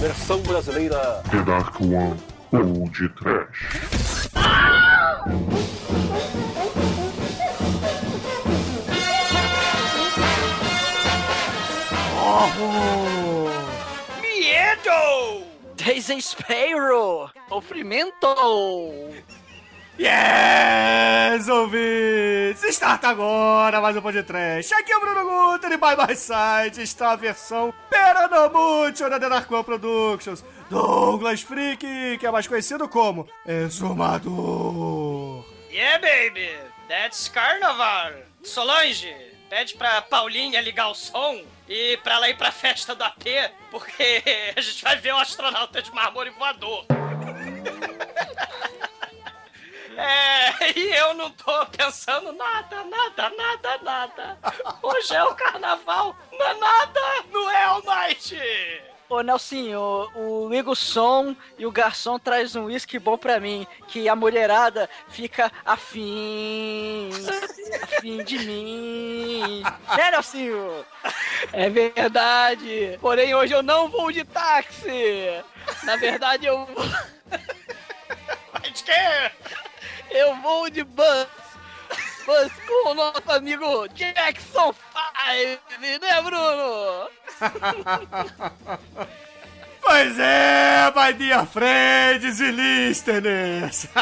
[0.00, 1.22] Versão brasileira.
[1.30, 2.18] The Dark One
[2.52, 4.30] ou de Trash.
[12.16, 13.50] Oh!
[14.22, 15.44] Miedo!
[15.76, 17.30] Desespero!
[17.50, 18.34] Sofrimento!
[19.98, 22.62] Yes, ouvintes!
[22.74, 24.72] Starta agora mais um podcast.
[24.74, 29.62] Aqui é o Bruno Guter e Bye Bye Site está a versão Peranamútil da Denarcoa
[29.62, 30.42] Productions.
[30.70, 35.44] Douglas Freak, que é mais conhecido como Exumador.
[35.70, 36.48] Yeah, baby!
[36.88, 38.12] That's Carnaval!
[38.42, 39.14] Solange,
[39.50, 43.24] pede pra Paulinha ligar o som e pra ela ir pra festa do AP,
[43.70, 44.22] porque
[44.56, 46.86] a gente vai ver um astronauta de mármore voador.
[50.00, 54.38] É, e eu não tô pensando nada, nada, nada, nada.
[54.82, 57.00] Hoje é o carnaval, não é nada
[57.30, 58.82] no Hell Night.
[59.10, 59.78] Ô Nelsinho,
[60.14, 64.08] o, o liga o som e o garçom traz um uísque bom pra mim, que
[64.08, 67.10] a mulherada fica afim,
[67.82, 69.62] afim de mim.
[69.96, 70.86] Né, Nelsinho?
[71.52, 72.96] É verdade.
[73.02, 75.42] Porém, hoje eu não vou de táxi.
[75.82, 76.84] Na verdade, eu vou...
[78.62, 79.69] Mas que?
[80.10, 81.26] Eu vou de bus.
[82.26, 87.08] Bus com o nosso amigo Jackson 5, né, Bruno?
[89.82, 93.88] Pois é, my dear friends e listeners.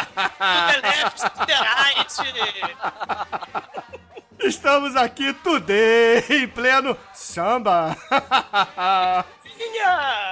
[4.40, 7.96] Estamos aqui today em pleno samba.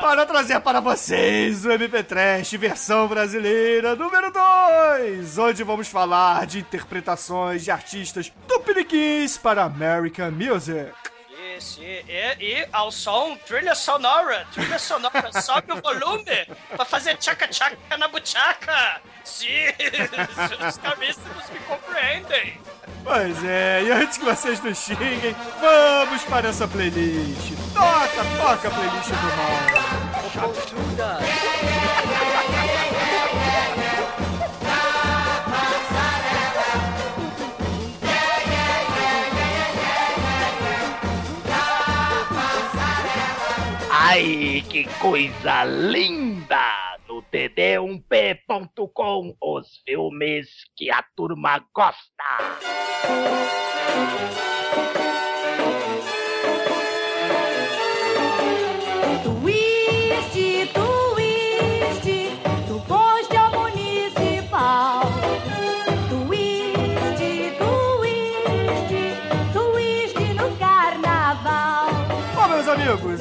[0.00, 6.60] Para trazer para vocês o MP Trash versão brasileira número 2, onde vamos falar de
[6.60, 11.15] interpretações de artistas do Piniquins para American Music.
[11.56, 17.16] Isso, e, e, e ao som, trilha sonora, trilha sonora, sobe o volume pra fazer
[17.16, 19.00] tchaca-tchaca na buchaca.
[19.24, 19.46] Sim,
[20.68, 22.60] os caríssimos me compreendem.
[23.02, 27.52] Pois é, e antes que vocês nos xinguem, vamos para essa playlist.
[27.72, 30.45] Toca, toca a playlist do mal.
[44.16, 46.96] Ai, que coisa linda!
[47.06, 52.24] No td1p.com, os filmes que a turma gosta.
[59.22, 59.75] Twist,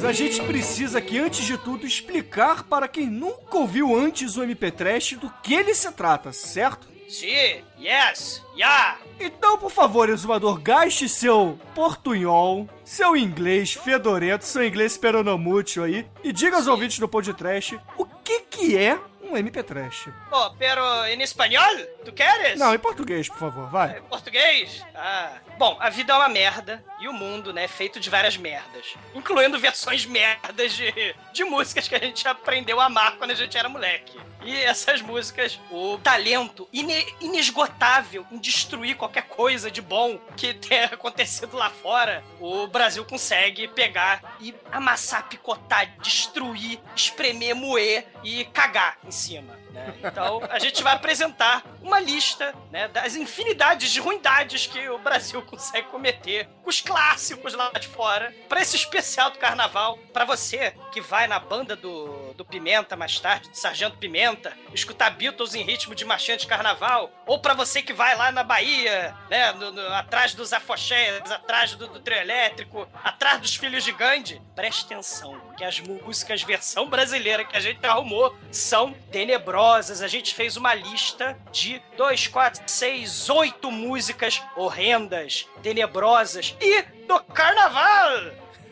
[0.07, 4.69] a gente precisa aqui, antes de tudo, explicar para quem nunca ouviu antes o MP
[4.69, 6.87] Trash do que ele se trata, certo?
[7.09, 8.99] Sim, yes, yeah.
[9.19, 16.31] Então, por favor, exumador, gaste seu portunhol, seu inglês fedorento, seu inglês peronomútil aí, e
[16.31, 20.09] diga aos ouvintes do podcast o que que é um MP Trash.
[20.31, 21.77] Oh, pero em espanhol?
[22.03, 22.59] Tu queres?
[22.59, 23.97] Não, em português, por favor, vai.
[23.97, 24.83] É, Português?
[24.93, 25.37] Ah.
[25.57, 28.93] Bom, a vida é uma merda e o mundo, né, é feito de várias merdas.
[29.13, 33.57] Incluindo versões merdas de, de músicas que a gente aprendeu a amar quando a gente
[33.57, 34.19] era moleque.
[34.43, 40.85] E essas músicas, o talento ine- inesgotável em destruir qualquer coisa de bom que tenha
[40.85, 48.97] acontecido lá fora, o Brasil consegue pegar e amassar, picotar, destruir, espremer, moer e cagar
[49.05, 49.57] em cima.
[49.75, 49.93] Né?
[50.03, 55.41] Então a gente vai apresentar uma lista né, das infinidades de ruindades que o Brasil
[55.41, 60.73] consegue cometer com os clássicos lá de fora para esse especial do carnaval para você
[60.91, 65.63] que vai na banda do, do Pimenta mais tarde, do Sargento Pimenta, escutar Beatles em
[65.63, 69.71] ritmo de marchantes de carnaval, ou para você que vai lá na Bahia, né, no-
[69.71, 74.85] no- atrás dos afoxés, atrás do, do trio elétrico, atrás dos filhos de Gandhi, preste
[74.85, 80.01] atenção, que as músicas versão brasileira que a gente arrumou são tenebrosas.
[80.01, 87.19] A gente fez uma lista de 2, 4, 6, 8 músicas horrendas, tenebrosas e do
[87.23, 88.11] carnaval!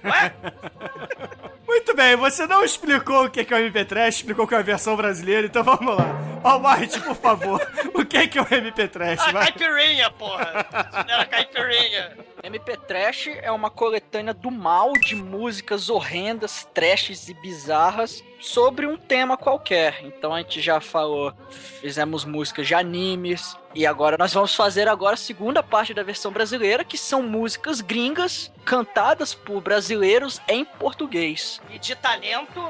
[0.03, 0.33] Ué?
[1.73, 4.61] Muito bem, você não explicou o que é o MP Trash, explicou que é a
[4.61, 6.05] versão brasileira, então vamos lá.
[6.43, 7.59] Almighty, por favor,
[7.95, 9.19] o que é o MP Trash?
[9.21, 9.51] A Vai.
[9.51, 10.67] caipirinha, porra!
[11.07, 12.15] Era caipirinha.
[12.43, 18.97] MP Trash é uma coletânea do mal de músicas horrendas, trashes e bizarras sobre um
[18.97, 20.03] tema qualquer.
[20.03, 25.13] Então a gente já falou, fizemos músicas de animes e agora nós vamos fazer agora
[25.13, 31.61] a segunda parte da versão brasileira, que são músicas gringas cantadas por brasileiros em português.
[31.71, 32.61] E de talento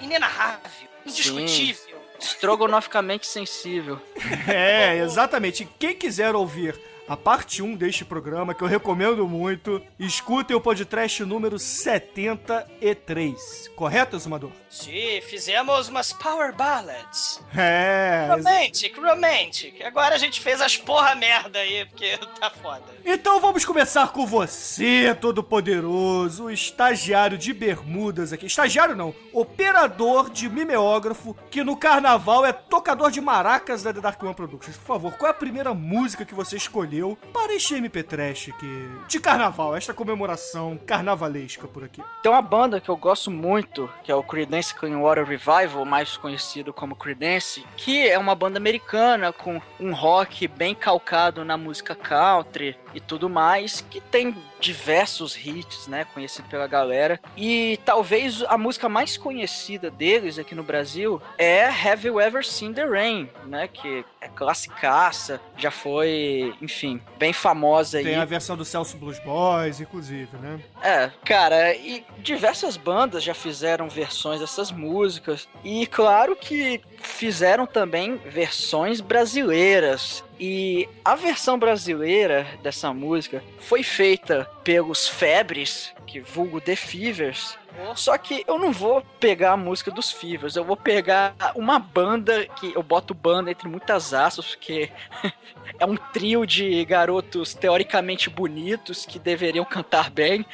[0.00, 2.00] inenarrável, indiscutível.
[2.18, 4.00] Estrogonoficamente sensível.
[4.48, 5.66] É, exatamente.
[5.78, 6.78] Quem quiser ouvir
[7.10, 13.68] a parte 1 deste programa, que eu recomendo muito, escutem o podcast número 73.
[13.74, 14.52] Correto, Exumador?
[14.68, 17.42] Sim, fizemos umas power ballads.
[17.56, 18.28] É.
[18.30, 19.82] Romantic, romantic.
[19.82, 22.84] Agora a gente fez as porra merda aí, porque tá foda.
[23.04, 28.46] Então vamos começar com você, todo poderoso, estagiário de bermudas aqui.
[28.46, 34.22] Estagiário não, operador de mimeógrafo, que no carnaval é tocador de maracas da The Dark
[34.22, 34.76] One Productions.
[34.76, 36.99] Por favor, qual é a primeira música que você escolheu
[37.32, 42.02] para este MP Trash aqui de carnaval, esta comemoração carnavalesca por aqui?
[42.22, 46.72] Tem uma banda que eu gosto muito, que é o Creedence Clearwater Revival, mais conhecido
[46.72, 52.76] como Creedence, que é uma banda americana com um rock bem calcado na música country
[52.94, 57.18] e tudo mais, que tem diversos hits, né, conhecido pela galera.
[57.36, 62.72] E talvez a música mais conhecida deles aqui no Brasil é Have You Ever Seen
[62.72, 68.04] the Rain, né, que é classicaça, já foi, enfim, bem famosa aí.
[68.04, 70.60] Tem a versão do Celso Blues Boys, inclusive, né?
[70.82, 75.48] É, cara, e diversas bandas já fizeram versões dessas músicas.
[75.64, 80.22] E claro que fizeram também versões brasileiras.
[80.42, 87.58] E a versão brasileira dessa música foi feita pelos Febres, que vulgo The Fevers.
[87.94, 92.46] Só que eu não vou pegar a música dos Fevers, eu vou pegar uma banda
[92.46, 94.90] que eu boto banda entre muitas aspas, porque
[95.78, 100.44] é um trio de garotos teoricamente bonitos que deveriam cantar bem,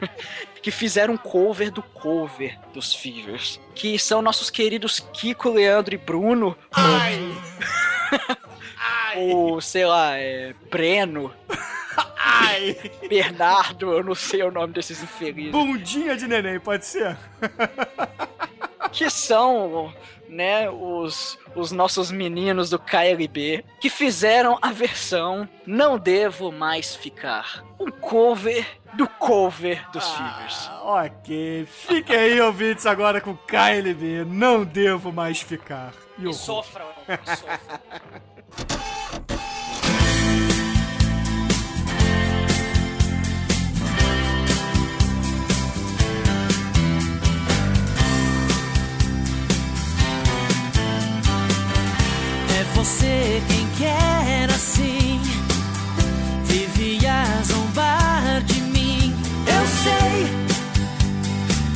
[0.62, 5.98] que fizeram um cover do cover dos Fevers, que são nossos queridos Kiko, Leandro e
[5.98, 6.54] Bruno.
[9.16, 11.32] Ou, sei lá, é, Breno,
[12.16, 12.76] Ai!
[13.08, 15.52] Bernardo, eu não sei o nome desses infelizes.
[15.52, 17.16] Bundinha de neném, pode ser?
[18.92, 19.92] que são,
[20.28, 27.64] né, os, os nossos meninos do KLB, que fizeram a versão Não Devo Mais Ficar.
[27.78, 30.04] Um cover do cover dos.
[30.18, 31.66] Ah, ok.
[31.66, 34.24] Fiquem aí, ouvintes, agora com KLB.
[34.26, 35.92] Não devo mais ficar.
[36.18, 36.86] E E sofram,
[37.26, 37.80] sofram.
[52.80, 55.20] você quem quer assim.
[56.44, 59.14] Vivia a zombar de mim.
[59.46, 60.26] Eu sei,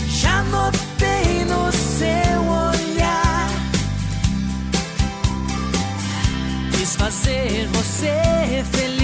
[0.08, 3.50] já notei no seu olhar.
[6.72, 9.03] Quis fazer você feliz,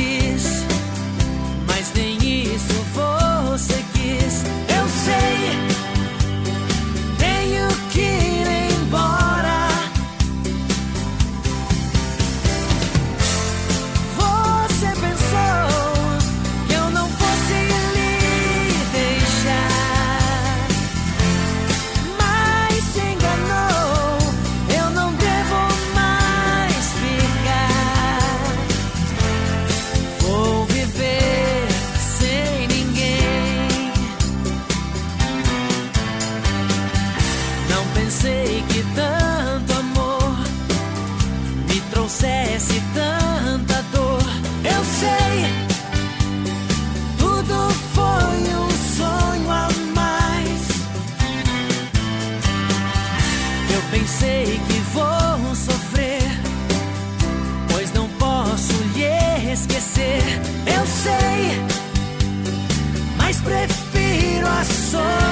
[65.00, 65.30] a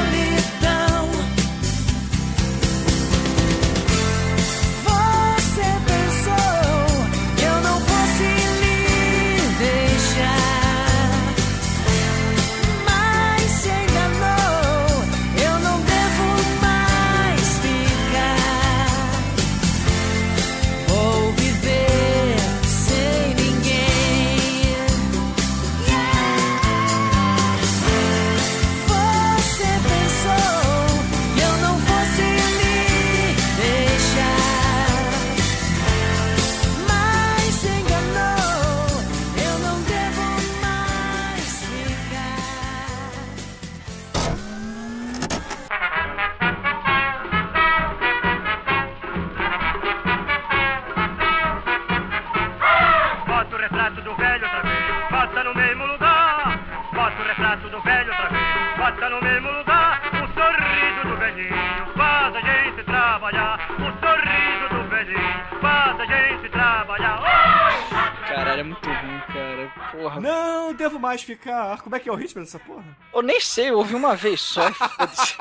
[71.82, 72.84] Como é que é o ritmo dessa porra?
[73.12, 74.68] Eu nem sei, eu ouvi uma vez só.
[74.68, 75.36] e foda-se.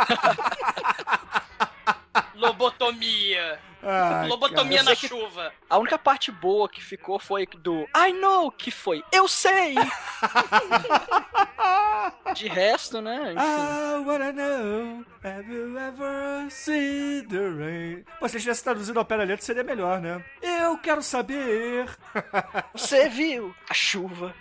[2.35, 3.59] Lobotomia.
[3.83, 5.51] Ai, Lobotomia na chuva.
[5.69, 9.75] A única parte boa que ficou foi do I know, que foi eu sei.
[12.33, 13.33] De resto, né?
[13.33, 13.43] Enfim.
[13.43, 18.03] I wanna know, have you ever seen the rain?
[18.19, 20.23] Pô, se eles tivessem traduzido ao pé da letra, seria melhor, né?
[20.41, 21.87] Eu quero saber.
[22.73, 24.33] Você viu a chuva.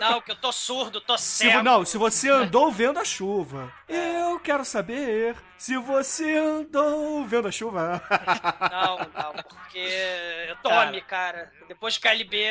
[0.00, 1.62] Não, que eu tô surdo, tô Se, cego.
[1.62, 3.72] não, se você andou vendo a chuva.
[3.88, 8.02] Eu quero saber se você andou vendo a chuva.
[8.70, 11.52] Não, não, porque Tommy, cara.
[11.68, 12.46] Depois de KLB,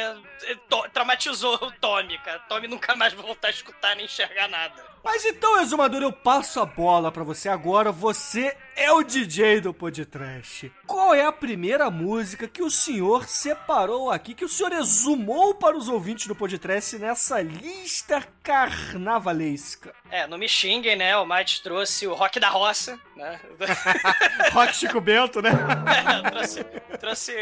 [0.94, 2.40] traumatizou o Tommy, cara.
[2.48, 4.86] Tommy nunca mais vai voltar a escutar nem enxergar nada.
[5.04, 7.92] Mas então, Exumador, eu passo a bola pra você agora.
[7.92, 10.72] Você é o DJ do Podcast.
[10.88, 15.78] Qual é a primeira música que o senhor separou aqui, que o senhor exumou para
[15.78, 19.94] os ouvintes do Podcast nessa lista carnavalesca?
[20.10, 21.16] É, não me xinguem, né?
[21.18, 23.40] O Mate trouxe o Rock da Roça, né?
[24.54, 25.52] Rock Chico Bento, né?
[25.92, 26.64] É, trouxe,
[27.00, 27.34] trouxe,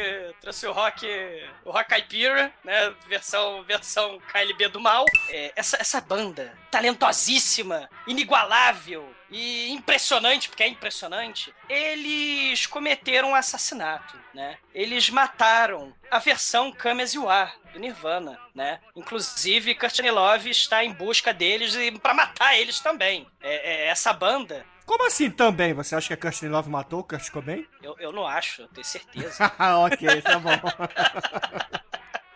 [0.42, 1.08] trouxe o rock,
[1.66, 2.94] o rock caipira, né?
[3.08, 5.06] Versão, versão KLB do mal.
[5.30, 11.54] É, essa, essa banda talentosíssima, inigualável e impressionante, porque é impressionante.
[11.68, 14.58] Eles cometeram um assassinato, né?
[14.74, 18.80] Eles mataram a versão Kames do Nirvana, né?
[18.96, 23.28] Inclusive, Courtney Love está em busca deles e para matar eles também.
[23.42, 25.74] É, é, essa banda Como assim também?
[25.74, 27.66] Você acha que a Kirsten Love matou o Kurt Cobain?
[27.84, 29.52] eu, eu não acho, eu tenho certeza.
[29.58, 30.50] Ah, ok, tá bom.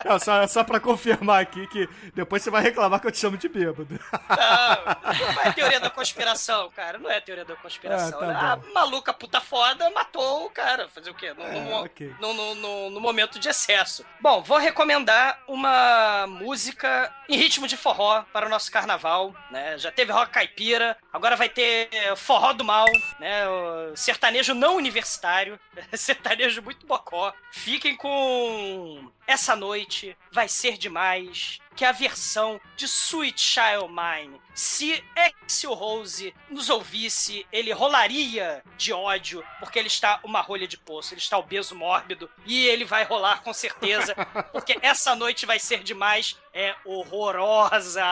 [0.05, 3.37] Não, só, só pra confirmar aqui que depois você vai reclamar que eu te chamo
[3.37, 3.87] de bêbado.
[4.11, 6.97] Não, não é teoria da conspiração, cara.
[6.97, 8.19] Não é teoria da conspiração.
[8.21, 10.87] Ah, tá a maluca puta foda matou o cara.
[10.89, 11.33] Fazer o quê?
[11.33, 12.15] No, É, no- ok.
[12.19, 14.05] no- no- no- momento de excesso.
[14.21, 19.33] Bom, vou recomendar uma música em ritmo de forró para o nosso carnaval.
[19.51, 19.77] Né?
[19.77, 22.85] Já teve rock caipira, agora vai ter eh, forró do mal,
[23.19, 23.47] né?
[23.47, 25.59] O sertanejo não universitário,
[25.93, 27.33] sertanejo muito bocó.
[27.51, 31.59] Fiquem com essa noite vai ser demais.
[31.75, 34.39] Que é a versão de Sweet Child Mine.
[34.53, 40.77] Se Exio Rose nos ouvisse, ele rolaria de ódio, porque ele está uma rolha de
[40.77, 44.13] poço, ele está obeso mórbido, e ele vai rolar com certeza,
[44.53, 48.03] porque essa noite vai ser demais, é horrorosa.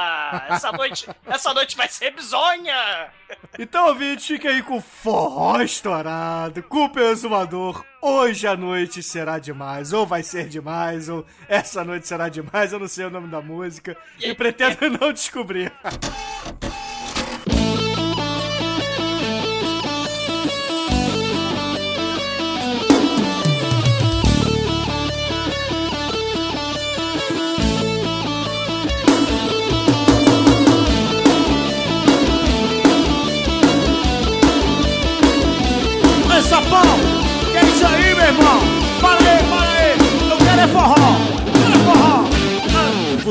[0.50, 3.12] Essa noite, essa noite vai ser bizonha.
[3.60, 7.86] Então, ouvinte, fique aí com forró estourado, com o Pesumador.
[8.02, 12.80] Hoje a noite será demais, ou vai ser demais, ou essa noite será demais, eu
[12.80, 15.72] não sei o nome da música, e pretendo não descobrir.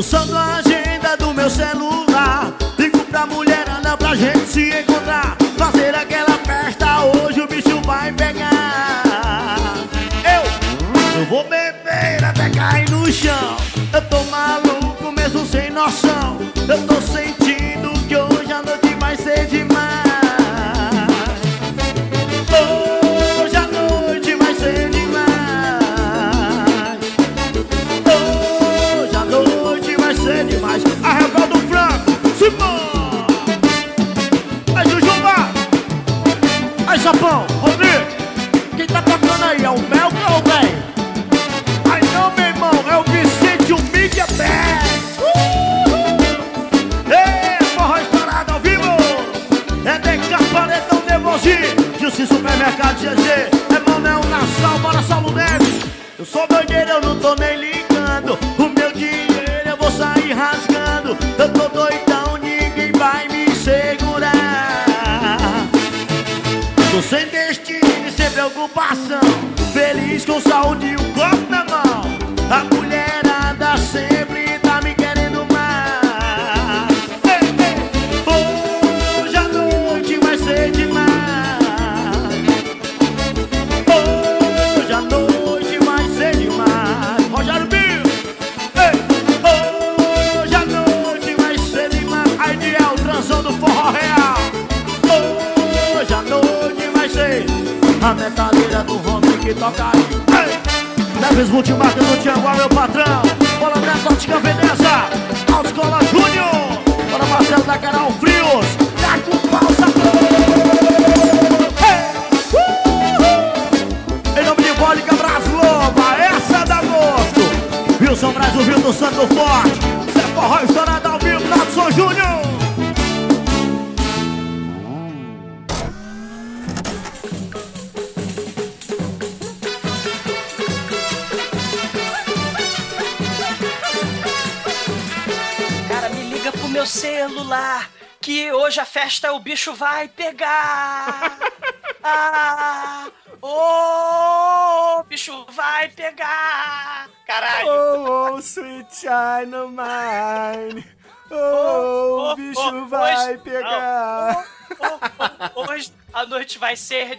[0.01, 6.39] Fuçando a agenda do meu celular, ligo pra mulherada pra gente se encontrar, fazer aquela
[6.39, 9.75] festa, hoje o bicho vai pegar.
[10.25, 13.59] Eu, eu vou beber até cair no chão,
[13.93, 19.45] eu tô maluco mesmo sem noção, eu tô sentindo que hoje a noite vai ser
[19.49, 20.10] demais.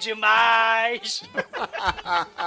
[0.01, 1.24] Demais.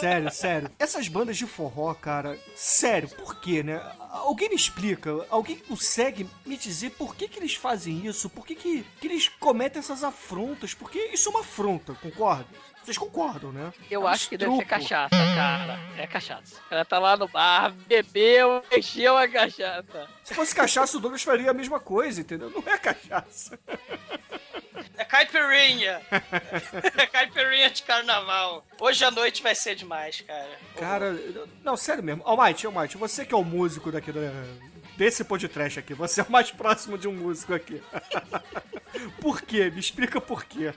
[0.00, 0.70] sério, sério.
[0.78, 3.80] Essas bandas de forró, cara, sério, por quê, né?
[4.10, 8.28] Alguém me explica, alguém consegue me dizer por que, que eles fazem isso?
[8.28, 10.74] Por que, que, que eles cometem essas afrontas?
[10.74, 12.46] Porque isso é uma afronta, concorda?
[12.82, 13.72] Vocês concordam, né?
[13.90, 15.78] Eu É um acho que deve ser cachaça, cara.
[15.96, 16.56] É cachaça.
[16.70, 20.08] Ela tá lá no bar, bebeu, encheu a cachaça.
[20.24, 22.50] Se fosse cachaça, o Douglas faria a mesma coisa, entendeu?
[22.50, 23.58] Não é cachaça.
[25.00, 26.02] É caipirinha.
[26.98, 28.62] É caipirinha de carnaval.
[28.78, 30.50] Hoje à noite vai ser demais, cara.
[30.76, 31.18] Cara,
[31.64, 32.22] não, sério mesmo.
[32.22, 34.20] Almighty, Almighty, você que é o músico daqui da,
[34.98, 37.82] desse podcast aqui, você é o mais próximo de um músico aqui.
[39.22, 39.70] por quê?
[39.70, 40.74] Me explica por quê.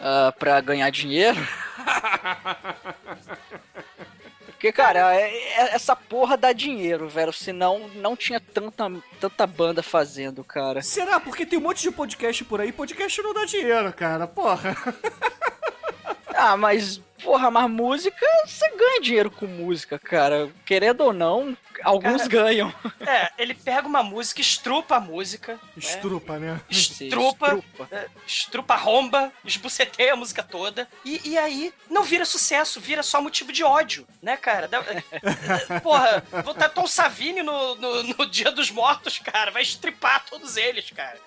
[0.00, 1.36] Ah, pra ganhar dinheiro.
[4.62, 7.32] Porque, cara, é- é- essa porra dá dinheiro, velho.
[7.32, 8.88] Senão não tinha tanta,
[9.18, 10.80] tanta banda fazendo, cara.
[10.82, 11.18] Será?
[11.18, 14.24] Porque tem um monte de podcast por aí, podcast não dá dinheiro, cara.
[14.28, 14.76] Porra.
[16.34, 20.50] Ah, mas, porra, mas música, você ganha dinheiro com música, cara.
[20.64, 22.74] Querendo ou não, alguns Cara, ganham.
[23.06, 25.54] É, ele pega uma música, estrupa a música.
[25.54, 25.58] né?
[25.76, 26.60] Estrupa, né?
[26.70, 27.88] Estrupa, Estrupa.
[27.90, 30.88] é, estrupa romba, esbuceteia a música toda.
[31.04, 34.68] E, e aí não vira sucesso, vira só motivo de ódio, né, cara?
[34.68, 40.24] Da- é, Porra, botar Tom Savini no, no, no Dia dos Mortos, cara, vai estripar
[40.28, 41.18] todos eles, cara.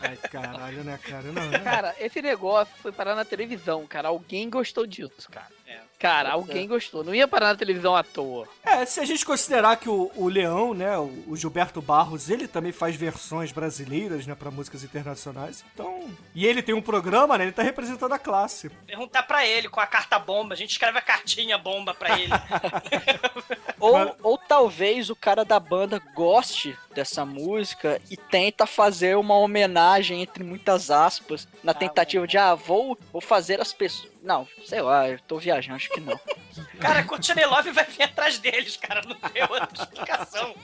[0.00, 1.22] Ai, caralho, né, cara?
[1.24, 1.58] Não, né?
[1.60, 4.08] Cara, esse negócio foi parar na televisão, cara.
[4.08, 5.48] Alguém gostou disso, cara.
[5.66, 5.80] É.
[5.98, 7.02] Cara, alguém gostou.
[7.02, 8.46] Não ia parar na televisão à toa.
[8.62, 12.46] É, se a gente considerar que o, o Leão, né, o, o Gilberto Barros, ele
[12.46, 15.64] também faz versões brasileiras, né, pra músicas internacionais.
[15.72, 16.10] Então.
[16.34, 17.44] E ele tem um programa, né?
[17.44, 18.68] Ele tá representando a classe.
[18.86, 22.32] Perguntar pra ele com a carta bomba, a gente escreve a cartinha bomba pra ele.
[23.80, 30.22] Ou, ou talvez o cara da banda goste dessa música e tenta fazer uma homenagem,
[30.22, 34.13] entre muitas aspas, na tentativa de, ah, vou, vou fazer as pessoas.
[34.24, 36.18] Não, sei lá, eu tô viajando, acho que não.
[36.80, 40.54] Cara, Courtney Love vai vir atrás deles, cara, não tem outra explicação.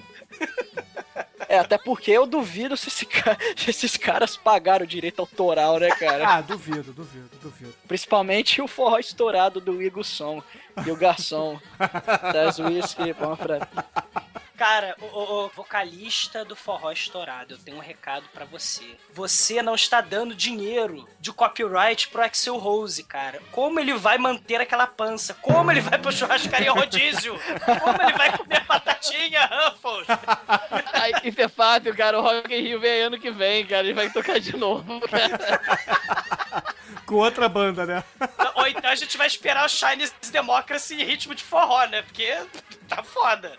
[1.48, 5.78] É, até porque eu duvido se, esse ca- se esses caras pagaram o direito autoral,
[5.78, 6.26] né, cara?
[6.26, 7.74] Ah, duvido, duvido, duvido.
[7.86, 10.42] Principalmente o forró estourado do Igor Som
[10.86, 11.60] e o garçom
[12.32, 13.68] das whisky, vamos pra...
[14.60, 18.84] Cara, o, o- vocalista do forró estourado, eu tenho um recado pra você.
[19.10, 23.40] Você não está dando dinheiro de copyright pro Axel Rose, cara.
[23.52, 25.32] Como ele vai manter aquela pança?
[25.32, 27.40] Como ele vai pro churrascaria rodízio?
[27.80, 30.06] Como ele vai comer batatinha, Ruffles?
[31.24, 32.18] Isso é fácil, cara.
[32.18, 33.84] O Rock in Rio vem ano que vem, cara.
[33.86, 36.19] Ele vai tocar de novo, cara.
[37.10, 38.04] Com outra banda, né?
[38.54, 42.02] Ou então a gente vai esperar o Chinese Democracy em ritmo de forró, né?
[42.02, 42.32] Porque
[42.86, 43.58] tá foda.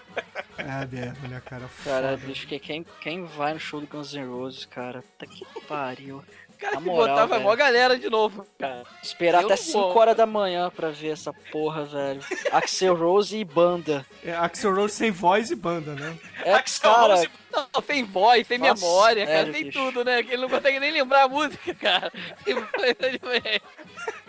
[0.58, 1.70] É mesmo, né, cara?
[1.84, 2.18] Cara, Foda.
[2.26, 5.04] bicho, que quem, quem vai no show do Guns N' Roses, cara?
[5.18, 6.24] Tá que pariu.
[6.62, 7.50] Cara, Na se moral, botar, vai velho.
[7.50, 8.84] mó galera de novo, cara.
[9.02, 9.98] Esperar Eu até não 5 vou.
[9.98, 12.22] horas da manhã pra ver essa porra, velho.
[12.54, 14.06] Axel Rose e banda.
[14.24, 16.16] É Axel Rose sem voz e banda, né?
[16.46, 19.38] É, Axel cara, Rose Não, sem voz, sem Nossa, memória, cara.
[19.40, 19.80] sério, Tem bicho.
[19.80, 20.22] tudo, né?
[20.22, 22.12] Que ele não consegue nem lembrar a música, cara.
[22.46, 23.62] Tem coisa demais.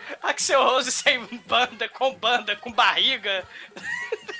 [0.21, 3.45] Axel Rose sem banda, com banda, com barriga.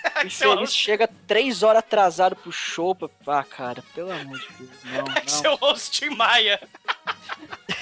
[0.04, 2.96] Axel infeliz Rose, chega 3 horas atrasado pro show.
[2.96, 3.10] Pra...
[3.28, 4.84] Ah, cara, pelo amor de Deus.
[4.84, 5.18] Não, não.
[5.18, 6.60] Axel Rose Tim Maia.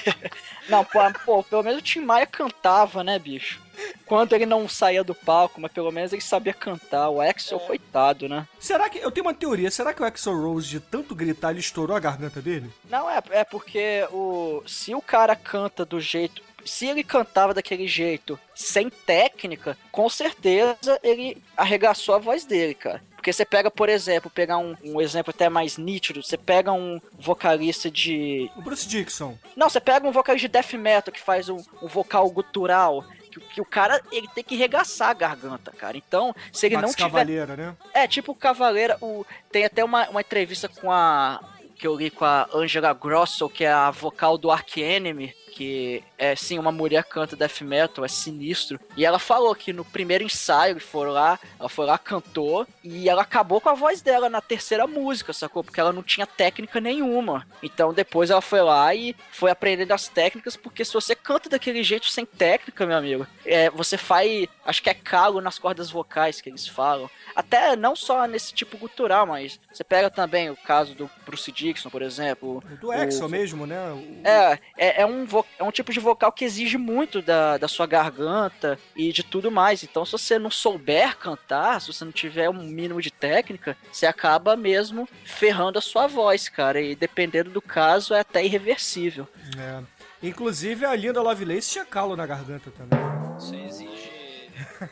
[0.68, 3.60] Não, pô, pô, pelo menos o Tim Maia cantava, né, bicho?
[4.06, 7.08] Quando ele não saía do palco, mas pelo menos ele sabia cantar.
[7.08, 8.46] O Axel, coitado, né?
[8.60, 8.98] Será que.
[8.98, 9.70] Eu tenho uma teoria.
[9.70, 12.70] Será que o Axel Rose, de tanto gritar, ele estourou a garganta dele?
[12.88, 16.42] Não, é, é porque o, se o cara canta do jeito.
[16.64, 23.02] Se ele cantava daquele jeito, sem técnica, com certeza ele arregaçou a voz dele, cara.
[23.22, 27.00] Porque você pega, por exemplo, pegar um, um exemplo até mais nítido, você pega um
[27.12, 28.50] vocalista de.
[28.56, 29.38] O Bruce Dixon.
[29.54, 33.04] Não, você pega um vocalista de death metal que faz um, um vocal gutural.
[33.30, 35.96] Que, que o cara ele tem que regaçar a garganta, cara.
[35.96, 37.10] Então, se ele Max não tiver.
[37.10, 37.76] Cavaleira, né?
[37.94, 39.24] É, tipo o Cavaleira, o...
[39.52, 41.40] tem até uma, uma entrevista com a.
[41.76, 46.02] que eu li com a Angela Grosso, que é a vocal do Ark Enemy, que
[46.18, 48.80] é sim uma mulher canta death metal, é sinistro.
[48.96, 53.08] E ela falou que no primeiro ensaio que foram lá, ela foi lá, cantou, e
[53.08, 55.62] ela acabou com a voz dela na terceira música, sacou?
[55.62, 57.46] Porque ela não tinha técnica nenhuma.
[57.62, 61.82] Então depois ela foi lá e foi aprendendo as técnicas, porque se você canta daquele
[61.82, 66.40] jeito sem técnica, meu amigo, é, você faz, acho que é calo nas cordas vocais
[66.40, 67.08] que eles falam.
[67.34, 71.88] Até não só nesse tipo gutural, mas você pega também o caso do Bruce Dixon,
[71.90, 72.62] por exemplo.
[72.80, 73.78] Do Exo mesmo, né?
[73.92, 77.58] O- É, é, é um, vo- é um tipo de vocal que exige muito da,
[77.58, 79.82] da sua garganta e de tudo mais.
[79.82, 84.06] Então, se você não souber cantar, se você não tiver um mínimo de técnica, você
[84.06, 86.80] acaba mesmo ferrando a sua voz, cara.
[86.80, 89.28] E dependendo do caso, é até irreversível.
[89.58, 89.82] É.
[90.22, 92.98] Inclusive, a linda Lovelace tinha calo na garganta também.
[93.38, 94.12] Isso exige.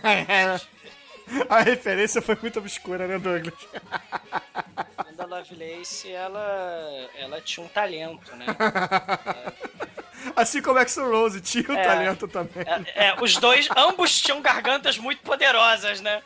[1.49, 3.55] a referência foi muito obscura, né, Douglas?
[5.21, 8.47] A Lovelace, ela, ela tinha um talento, né?
[10.37, 11.83] Assim como Axl Rose tinha o É.
[11.83, 12.65] talento também.
[12.95, 16.23] É, é, os dois, ambos tinham gargantas muito poderosas, né?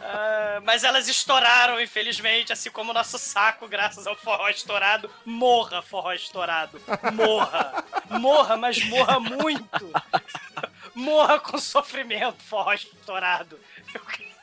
[0.00, 5.10] Ah, mas elas estouraram, infelizmente, assim como o nosso saco, graças ao forró estourado.
[5.24, 6.80] Morra, forró estourado.
[7.12, 7.84] Morra.
[8.10, 9.92] Morra, mas morra muito.
[10.94, 13.58] Morra com sofrimento, forró estourado.
[13.94, 14.00] Eu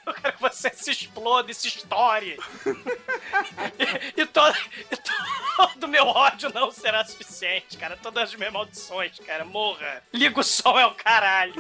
[0.10, 2.38] eu quero que você se exploda e se estoure.
[4.16, 4.58] E, e todo,
[4.92, 4.98] e
[5.58, 7.98] todo meu ódio não será suficiente, cara.
[8.02, 9.46] Todas as minhas maldições, cara.
[9.46, 10.04] Morra.
[10.14, 11.54] Liga o som, é o caralho.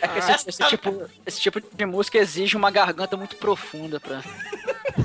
[0.00, 4.22] É que esse, esse tipo, esse tipo de música exige uma garganta muito profunda pra.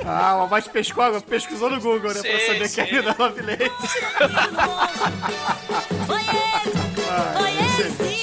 [0.06, 2.22] Ah, mas pescou, pesquisou no Google, né?
[2.22, 2.76] pra Sim, saber sim.
[2.76, 4.00] que é a linda Lovelace.
[6.06, 6.22] Foi
[7.52, 8.18] ele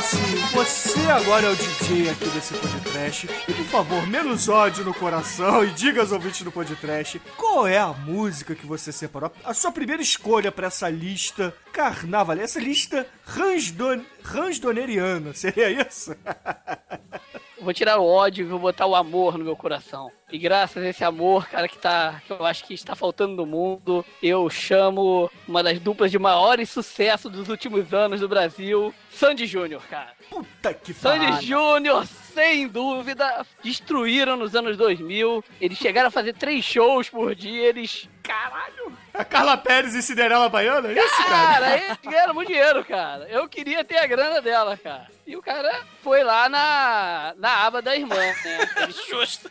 [0.00, 3.28] Você agora é o DJ aqui desse podcast.
[3.46, 7.76] E por favor, menos ódio no coração e diga aos ouvintes do podcast qual é
[7.76, 9.30] a música que você separou.
[9.44, 16.16] A sua primeira escolha pra essa lista carnaval, essa lista ransdon, ransdoneriana, seria isso?
[17.60, 20.10] Vou tirar o ódio e vou botar o amor no meu coração.
[20.32, 22.22] E graças a esse amor, cara, que tá.
[22.26, 26.70] que eu acho que está faltando no mundo, eu chamo uma das duplas de maiores
[26.70, 30.12] sucesso dos últimos anos do Brasil, Sandy Júnior, cara.
[30.28, 31.42] Puta que Sandy pariu.
[31.42, 35.44] Júnior, sem dúvida, destruíram nos anos 2000.
[35.60, 38.08] Eles chegaram a fazer três shows por dia, eles.
[38.22, 38.96] Caralho!
[39.12, 41.28] A Carla Pérez e Cinderela Baiana, é isso, cara?
[41.28, 43.28] Cara, eles ganharam muito dinheiro, cara.
[43.28, 45.08] Eu queria ter a grana dela, cara.
[45.26, 48.70] E o cara foi lá na, na aba da irmã, né?
[48.82, 49.50] Eles, Justo.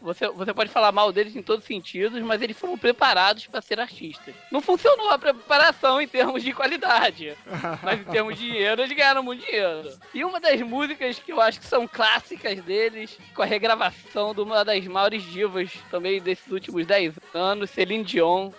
[0.00, 3.60] Você, você pode falar mal deles em todos os sentidos, mas eles foram preparados para
[3.60, 4.34] ser artistas.
[4.50, 7.36] Não funcionou a preparação em termos de qualidade,
[7.82, 9.92] mas em termos de dinheiro, eles ganharam muito dinheiro.
[10.14, 14.40] E uma das músicas que eu acho que são clássicas deles, com a regravação de
[14.40, 18.50] uma das maiores divas também desses últimos 10 anos, Celine Dion,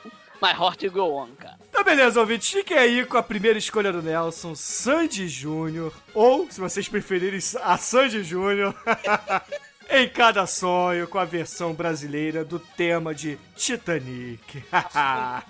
[0.42, 1.58] My Heart Go On, cara.
[1.70, 6.60] Então, beleza, ouvintes, fiquem aí com a primeira escolha do Nelson, Sandy Júnior, ou, se
[6.60, 8.76] vocês preferirem, a Sandy Júnior,
[9.92, 14.64] em cada sonho, com a versão brasileira do tema de Titanic.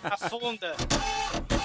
[0.04, 0.76] Afunda.
[0.78, 1.61] Cada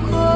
[0.00, 0.27] corpo.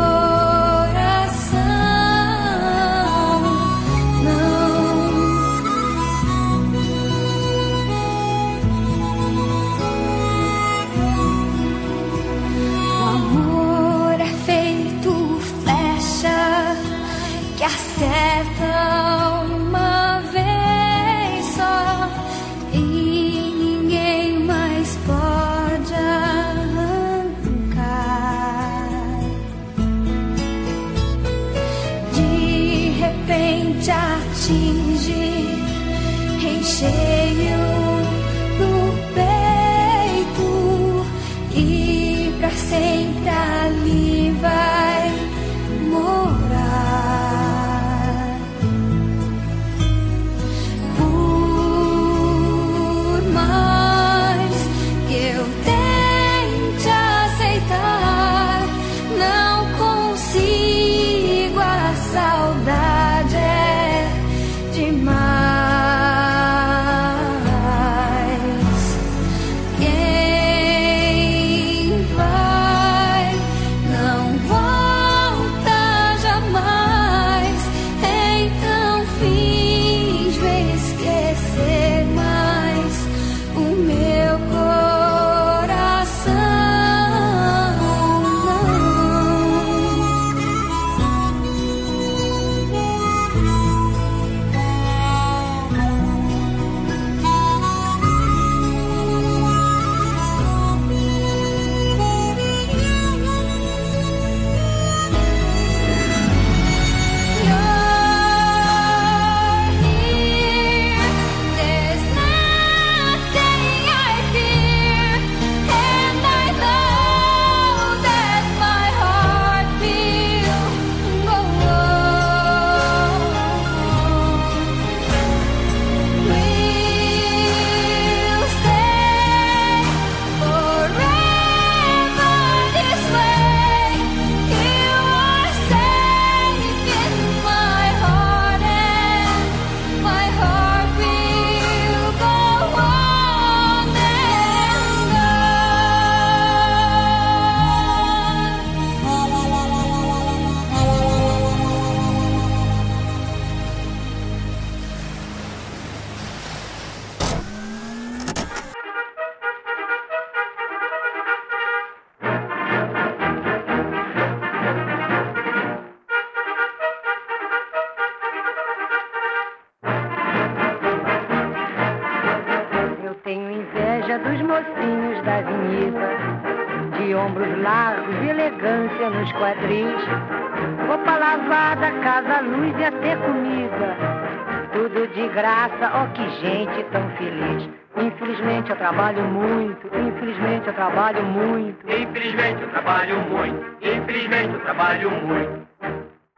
[186.13, 187.69] Que gente tão feliz.
[187.97, 191.87] Infelizmente eu trabalho muito, infelizmente eu trabalho muito.
[191.91, 195.69] Infelizmente eu trabalho muito, infelizmente eu trabalho muito.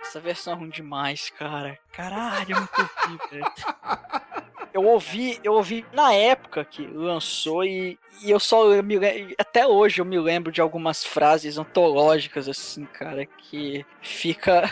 [0.01, 1.79] Essa versão é ruim demais, cara.
[1.93, 3.53] Caralho, é muito horrível.
[4.73, 8.97] Eu ouvi, eu ouvi na época que lançou e, e eu só eu me
[9.39, 14.63] até hoje eu me lembro de algumas frases antológicas assim, cara, que fica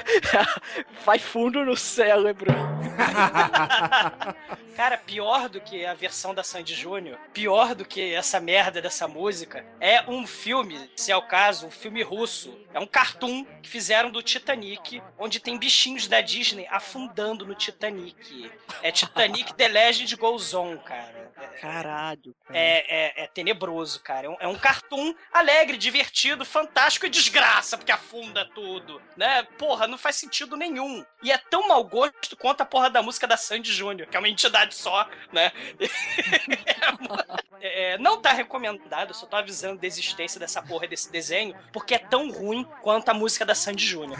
[1.04, 2.52] vai fundo no cérebro.
[4.76, 9.06] Cara, pior do que a versão da Sandy Júnior, pior do que essa merda dessa
[9.06, 12.58] música, é um filme, se é o caso, um filme russo.
[12.72, 18.50] É um cartoon que fizeram do Titanic, onde tem bichinhos da Disney afundando no Titanic.
[18.82, 21.30] É Titanic The Legend Goes On, cara.
[21.60, 22.11] Caralho.
[22.16, 22.58] Cara.
[22.58, 24.26] É, é, é tenebroso, cara.
[24.26, 29.42] É um, é um cartoon alegre, divertido, fantástico e desgraça, porque afunda tudo, né?
[29.58, 31.04] Porra, não faz sentido nenhum.
[31.22, 34.20] E é tão mau gosto quanto a porra da música da Sandy Júnior, que é
[34.20, 35.52] uma entidade só, né?
[37.64, 41.98] É, não tá recomendado, só tô avisando da existência dessa porra desse desenho, porque é
[41.98, 44.18] tão ruim quanto a música da Sandy Júnior.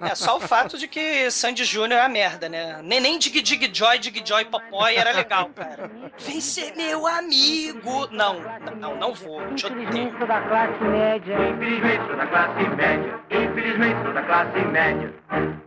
[0.00, 2.80] É só o fato de que Sandy Júnior é a merda, né?
[2.82, 5.90] Nem Dig Dig Joy, Dig Joy Popoy era legal, cara.
[6.18, 8.06] Vem ser meu amigo!
[8.12, 8.36] Não,
[8.78, 9.42] não, não vou.
[9.50, 11.36] Infelizmente sou da classe média.
[11.50, 15.65] Infelizmente sou da classe média, infelizmente sou da classe média.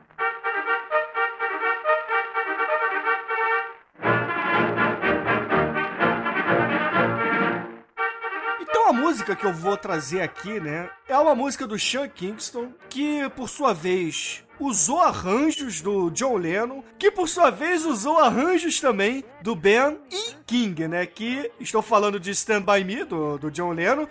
[9.09, 13.49] Música que eu vou trazer aqui, né, é uma música do Sean Kingston, que por
[13.49, 19.55] sua vez usou arranjos do John Lennon, que por sua vez usou arranjos também do
[19.55, 24.07] Ben e King, né, que estou falando de Stand By Me, do, do John Lennon,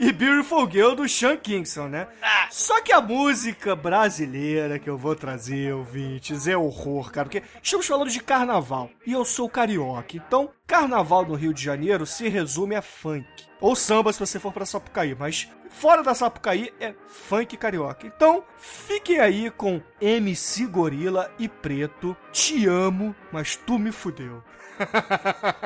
[0.00, 2.06] e, e Beautiful Girl do Sean Kingston, né?
[2.50, 7.86] Só que a música brasileira que eu vou trazer, ouvintes, é horror, cara, porque estamos
[7.86, 12.74] falando de carnaval e eu sou carioca, então carnaval no Rio de Janeiro se resume
[12.74, 13.26] a funk.
[13.60, 18.06] Ou samba se você for pra Sapucaí, mas fora da Sapucaí é funk carioca.
[18.06, 24.42] Então fiquem aí com MC Gorila e Preto, te amo, mas tu me fudeu.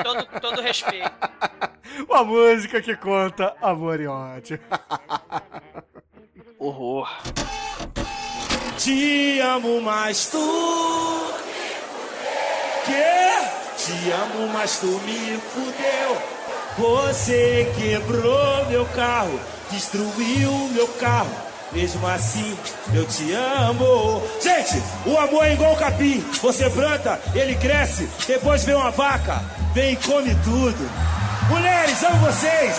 [0.03, 1.11] Todo, todo respeito.
[2.09, 4.59] Uma música que conta amor e ódio.
[6.59, 7.09] Horror.
[8.79, 10.38] Te amo, mas tu
[12.85, 13.53] Que?
[13.77, 16.22] Te amo, mas tu me fudeu.
[16.79, 19.38] Você quebrou meu carro,
[19.70, 21.51] destruiu meu carro.
[21.74, 22.56] Mesmo assim,
[22.92, 24.22] eu te amo.
[24.42, 26.22] Gente, o amor é igual capim.
[26.42, 28.08] Você planta, ele cresce.
[28.26, 30.90] Depois vem uma vaca, vem e come tudo.
[31.48, 32.76] Mulheres, amo vocês.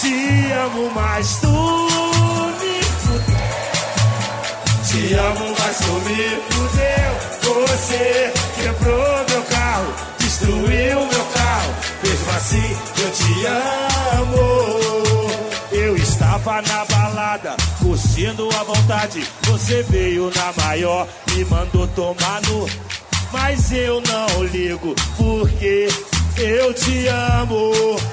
[0.00, 3.44] Te amo, mas tu me fudeu.
[4.86, 7.24] Te amo, mas tu me fudeu.
[7.68, 11.74] Você quebrou meu carro, destruiu meu carro.
[12.02, 14.83] Mesmo assim, eu te amo.
[16.44, 19.26] Eu estava na balada, curtindo à vontade.
[19.44, 22.68] Você veio na maior, me mandou tomar no.
[23.32, 25.88] Mas eu não ligo, porque
[26.36, 27.72] eu te amo.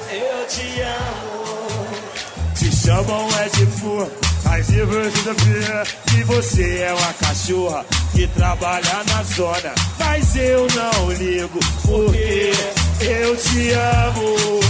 [0.10, 2.54] Eu te amo.
[2.56, 4.08] Te chamam é de fur,
[4.46, 9.76] mas e você sabia que você é uma cachorra que trabalha na zona.
[10.00, 12.54] Mas eu não ligo, porque
[13.02, 14.62] eu te amo.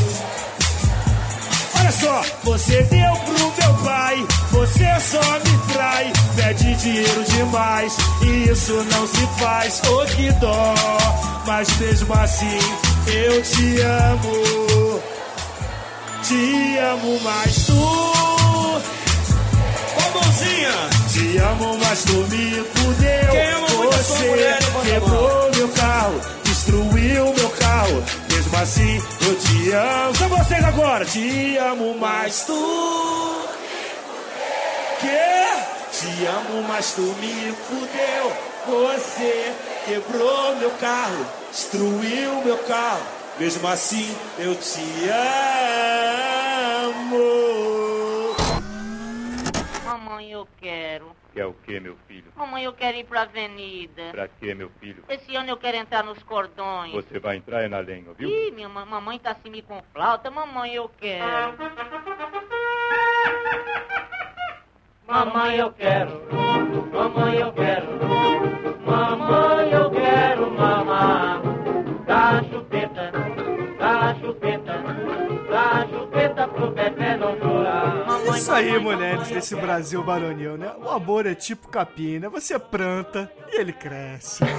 [1.91, 8.49] Olha só, você deu pro meu pai, você só me trai, pede dinheiro demais, e
[8.49, 10.73] isso não se faz, ô que dó,
[11.45, 12.59] mas mesmo assim
[13.07, 15.01] eu te amo,
[16.23, 17.73] te amo mais tu.
[19.97, 20.73] Ô mãozinha,
[21.11, 23.33] te amo mas tu me fudeu,
[23.91, 26.21] você quebrou meu carro,
[26.61, 28.03] destruiu meu carro.
[28.29, 30.15] Mesmo assim, eu te amo.
[30.15, 31.03] São vocês agora.
[31.05, 33.47] Te amo mais tu.
[34.99, 35.97] Que?
[35.97, 38.31] Te amo, mas tu me fudeu.
[38.67, 39.53] Você
[39.85, 43.01] quebrou meu carro, destruiu meu carro.
[43.39, 45.09] Mesmo assim, eu te
[46.85, 47.15] amo.
[49.83, 51.20] Mamãe, eu quero.
[51.33, 52.25] Quer o que, meu filho?
[52.35, 54.09] Mamãe, eu quero ir pra avenida.
[54.11, 55.01] Pra quê, meu filho?
[55.07, 56.91] Esse ano eu quero entrar nos cordões.
[56.91, 58.27] Você vai entrar é na lenha, viu?
[58.29, 60.29] Ih, minha ma- mamãe tá assim me com flauta.
[60.29, 61.25] Mamãe, eu quero.
[65.07, 66.11] Mamãe, eu quero.
[66.93, 67.87] Mamãe, eu quero.
[68.85, 71.41] Mamãe, eu quero mamar.
[72.05, 73.11] Dá chupeta,
[73.79, 74.73] dá chupeta,
[78.35, 79.55] Isso aí, mulheres desse.
[79.55, 80.73] Brasil baronil, né?
[80.77, 82.29] O amor é tipo capim, né?
[82.29, 84.43] Você planta e ele cresce.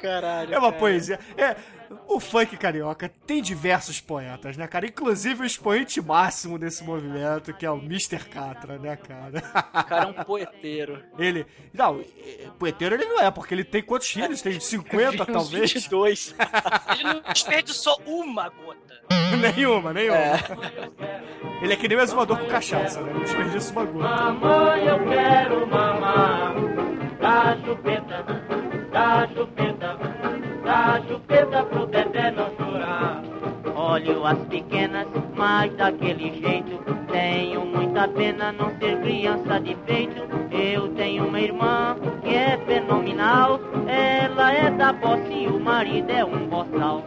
[0.00, 0.54] Caralho.
[0.54, 0.80] É uma cara.
[0.80, 1.18] poesia.
[1.36, 1.56] É,
[2.10, 4.86] o funk carioca tem diversos poetas, né, cara?
[4.86, 8.18] Inclusive o expoente máximo desse movimento, que é o Mr.
[8.28, 9.38] Catra, né, cara?
[9.38, 11.02] O cara é um poeteiro.
[11.18, 11.46] Ele.
[11.72, 14.42] Não, eh, poeteiro ele não é, porque ele tem quantos filhos?
[14.42, 15.72] Tem 50, Uns talvez?
[15.72, 16.34] 22.
[16.98, 19.00] Ele não desperdiçou uma gota.
[19.40, 20.16] nenhuma, nenhuma.
[20.16, 20.40] É.
[21.62, 23.10] Ele é que nem o exumador com cachaça, né?
[23.10, 24.08] Ele desperdiça uma gota.
[24.08, 26.54] Mamãe, eu quero mamar.
[27.20, 28.24] Dá chupeta,
[28.90, 30.19] dá chupeta,
[30.70, 33.29] dá chupeta pro bebê não chorar.
[33.80, 36.78] Olho as pequenas, mas daquele jeito.
[37.10, 40.20] Tenho muita pena não ser criança de peito.
[40.52, 43.58] Eu tenho uma irmã que é fenomenal.
[43.88, 47.02] Ela é da posse e o marido é um boçal.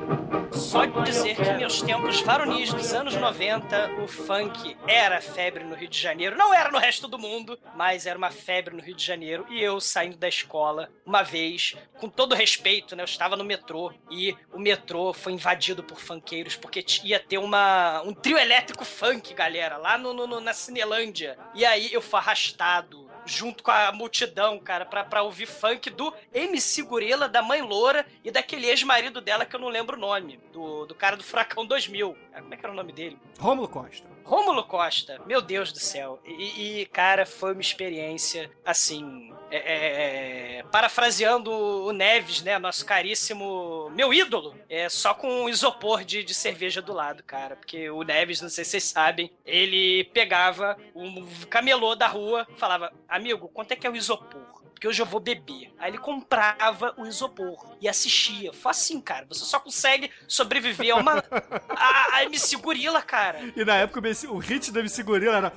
[0.52, 5.89] Só dizer que meus tempos varonis dos anos 90, o funk era febre no Rio
[5.89, 6.38] de Janeiro.
[6.38, 9.45] Não era no resto do mundo, mas era uma febre no Rio de Janeiro.
[9.50, 13.02] E eu saindo da escola, uma vez, com todo respeito, né?
[13.02, 18.01] Eu estava no metrô e o metrô foi invadido por funkeiros porque ia ter uma,
[18.03, 21.38] um trio elétrico funk, galera, lá no, no- na Cinelândia.
[21.53, 26.14] E aí eu fui arrastado junto com a multidão, cara, pra, pra ouvir funk do
[26.34, 30.39] MC Gorila, da Mãe Loura e daquele ex-marido dela que eu não lembro o nome,
[30.53, 32.18] do, do cara do Furacão 2000.
[32.34, 33.18] Ah, Como é que era o nome dele?
[33.39, 34.07] Rômulo Costa.
[34.24, 36.20] Rômulo Costa, meu Deus do céu.
[36.26, 39.34] E, e, cara, foi uma experiência, assim.
[39.52, 42.58] é, é, é, parafraseando o Neves, né?
[42.58, 43.90] Nosso caríssimo.
[43.92, 44.56] Meu ídolo.
[44.70, 47.56] É só com um isopor de, de cerveja do lado, cara.
[47.56, 52.92] Porque o Neves, não sei se vocês sabem, ele pegava um camelô da rua, falava:
[53.08, 54.53] Amigo, quanto é que é o isopor?
[54.84, 55.74] Porque hoje eu vou beber.
[55.80, 58.52] Aí ele comprava o isopor e assistia.
[58.52, 59.26] Foi assim, cara.
[59.30, 61.24] Você só consegue sobreviver a uma.
[61.70, 63.40] a, a MC Gorila, cara.
[63.56, 65.54] E na época o hit do MC Gorila era.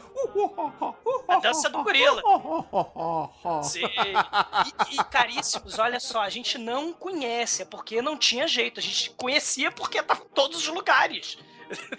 [1.27, 2.23] A dança do gorila.
[3.65, 3.83] Sim.
[3.83, 8.79] E, e, caríssimos, olha só, a gente não conhece, é porque não tinha jeito.
[8.79, 11.37] A gente conhecia porque tava em todos os lugares.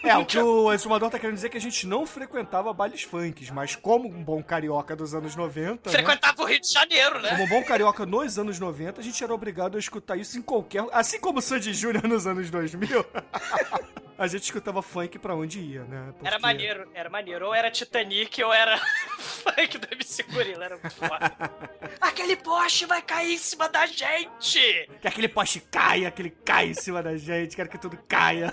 [0.04, 3.04] É, o que o exumador tá querendo dizer é que a gente não frequentava bailes
[3.04, 5.90] funks, mas como um bom carioca dos anos 90.
[5.90, 5.96] né?
[5.96, 7.30] Frequentava o Rio de Janeiro, né?
[7.30, 10.42] Como um bom carioca nos anos 90, a gente era obrigado a escutar isso em
[10.42, 10.86] qualquer.
[10.92, 13.06] Assim como o Sandy Júnior nos anos 2000.
[14.18, 16.08] a gente escutava funk pra onde ia, né?
[16.14, 17.46] Porque- Era maneiro, era maneiro.
[17.48, 18.78] Ou era Titanic ou era
[19.20, 20.66] funk do MC Gorila.
[20.66, 21.32] Era muito foda.
[22.02, 24.90] Aquele poste vai cair em cima da gente!
[25.02, 28.52] Que aquele poste caia, que ele cai em cima da gente, quero que tudo caia.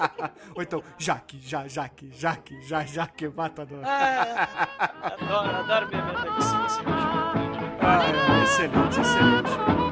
[0.54, 3.80] Ou então, Jaque, já, Jaque, Jaque, já, Jaque, matador.
[3.84, 4.68] Ah,
[5.02, 6.54] adoro, adoro beber do MC.
[7.80, 9.83] Ah, excelente, excelente.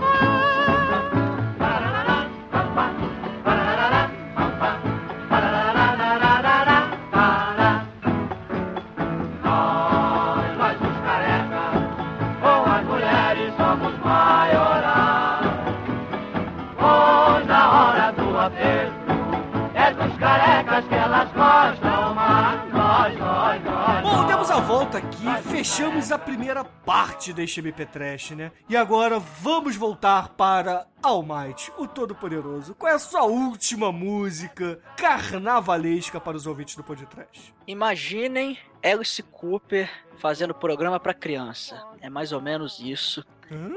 [24.03, 28.53] Bom, demos a volta aqui, fechamos a primeira parte deste MP Trash, né?
[28.68, 32.74] E agora vamos voltar para All Might, o Todo-Poderoso.
[32.74, 37.55] Qual é a sua última música carnavalesca para os ouvintes do Podcast?
[37.66, 41.86] Imaginem Alice Cooper fazendo programa pra criança.
[42.00, 43.22] É mais ou menos isso.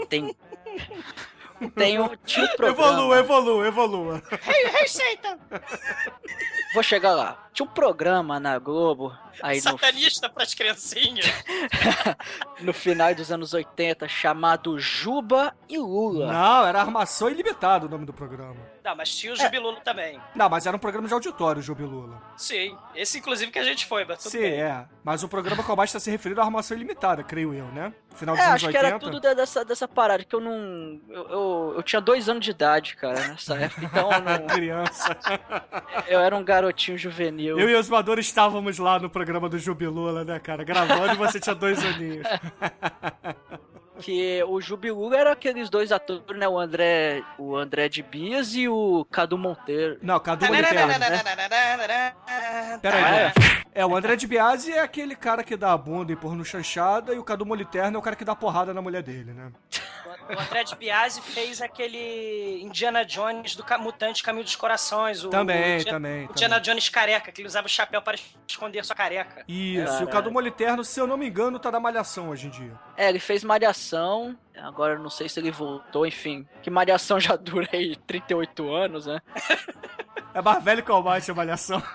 [0.08, 0.34] Tem.
[1.76, 2.10] Tem um um
[2.58, 2.70] programa.
[2.70, 4.24] Evolua, evolua, evolua.
[4.88, 5.40] Satan!
[6.76, 7.48] Vou chegar lá.
[7.54, 11.26] Tinha um programa na Globo, aí no, Satanista pras criancinhas.
[12.60, 16.34] no final dos anos 80, chamado Juba e Lula.
[16.34, 18.58] Não, era Armação Ilimitada o nome do programa.
[18.86, 20.22] Não, mas tinha o Jubilulo também.
[20.36, 22.22] Não, mas era um programa de auditório, Jubilula.
[22.38, 24.62] Sim, esse inclusive que a gente foi, mas tudo Sim, bem.
[24.62, 24.86] é.
[25.04, 27.92] Mas o programa que mais está se referindo à Armação Ilimitada, creio eu, né?
[28.16, 28.88] Final dos É, anos acho que 80.
[28.88, 31.02] era tudo dessa, dessa parada, que eu não.
[31.10, 34.48] Eu, eu, eu tinha dois anos de idade, cara, nessa época, então eu não.
[34.48, 35.18] Criança.
[36.08, 37.60] Eu era um garotinho juvenil.
[37.60, 40.64] Eu e os voadores estávamos lá no programa do Jubilula, né, cara?
[40.64, 42.28] Gravando e você tinha dois aninhos.
[44.00, 46.48] Que o Jubilula era aqueles dois atores, né?
[46.48, 49.98] O André, o André de Bias e o Cadu Monteiro.
[50.02, 52.14] Não, Cadu Monteiro, né?
[52.82, 53.34] Pera aí, Ah, né?
[53.74, 56.46] É, o André de Biasi é aquele cara que dá a bunda e porra no
[56.46, 59.52] chanchada, e o Cadu Moliterno é o cara que dá porrada na mulher dele, né?
[60.28, 65.24] O André de Biasi fez aquele Indiana Jones do Mutante Caminho dos Corações.
[65.24, 68.18] O, Também, o Indiana- também, O Indiana Jones careca, que ele usava o chapéu para
[68.48, 69.44] esconder sua careca.
[69.48, 70.08] Isso, e o.
[70.08, 72.72] Cadu Moliterno, se eu não me engano, tá na malhação hoje em dia.
[72.98, 76.48] É, ele fez Malhação, agora eu não sei se ele voltou, enfim.
[76.64, 79.22] Que Malhação já dura aí 38 anos, né?
[80.34, 81.82] É mais velho que o Almighty a malhação.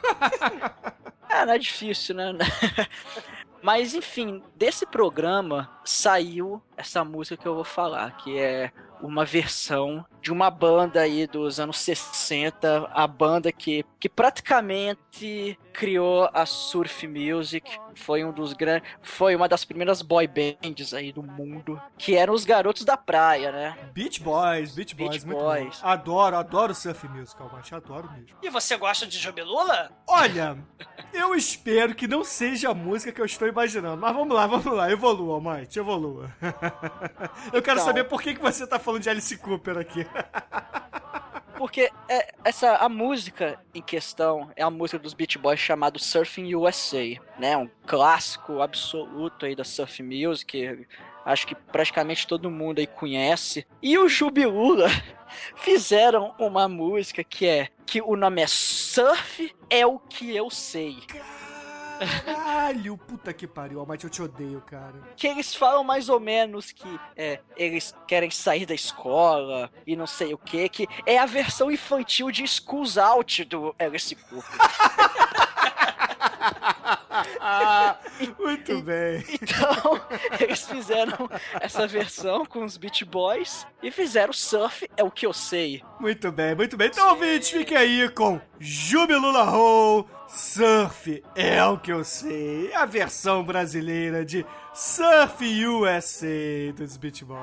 [1.33, 2.33] Ah, não é difícil, né?
[3.63, 10.05] Mas enfim, desse programa saiu essa música que eu vou falar, que é uma versão
[10.21, 17.07] de uma banda aí dos anos 60, a banda que, que praticamente criou a surf
[17.07, 22.17] music, foi um dos grandes, foi uma das primeiras boy bands aí do mundo, que
[22.17, 23.79] eram os garotos da praia, né?
[23.93, 25.81] Beach Boys, Beach Boys, Beach muito Boys.
[25.81, 25.89] bom.
[25.89, 28.37] Adoro, adoro surf music, Almighty, adoro mesmo.
[28.43, 29.91] E você gosta de Jubilula?
[30.07, 30.59] Olha,
[31.13, 33.97] eu espero que não seja a música que eu estou imaginando.
[34.01, 34.91] Mas vamos lá, vamos lá.
[34.91, 36.31] Evolua, Almighty, evolua.
[37.53, 37.85] Eu quero Então.
[37.87, 40.07] saber por que, que você tá falando de Alice Cooper aqui.
[41.61, 46.55] Porque é, essa a música em questão é a música dos Beach Boys chamado Surfing
[46.55, 47.55] USA, né?
[47.55, 50.87] Um clássico absoluto aí da surf music.
[51.23, 53.67] Acho que praticamente todo mundo aí conhece.
[53.83, 54.89] E o Jubilula
[55.57, 60.97] fizeram uma música que é que o nome é Surf é o que eu sei.
[62.25, 64.95] Caralho, puta que pariu, Almighty, eu te odeio, cara.
[65.17, 70.07] que eles falam mais ou menos que é, eles querem sair da escola e não
[70.07, 74.45] sei o que, que é a versão infantil de Schools Out do Alice Cooper.
[77.41, 77.97] Ah,
[78.39, 79.25] muito bem.
[79.41, 80.01] Então,
[80.39, 81.29] eles fizeram
[81.61, 85.83] essa versão com os Beach Boys e fizeram Surf, é o que eu sei.
[85.99, 86.89] Muito bem, muito bem.
[86.89, 91.23] Então, ouvintes, fiquem aí com Jubilula Roll Surf.
[91.35, 92.73] É o que eu sei.
[92.75, 97.41] A versão brasileira de Surf USA dos Beach Boys.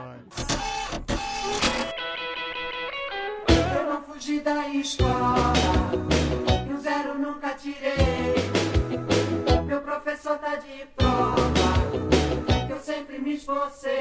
[3.78, 5.53] Eu não fugi da escola,
[6.68, 8.46] e um zero nunca tirei.
[10.18, 13.99] Professor tá de prova, que eu sempre me esforcei.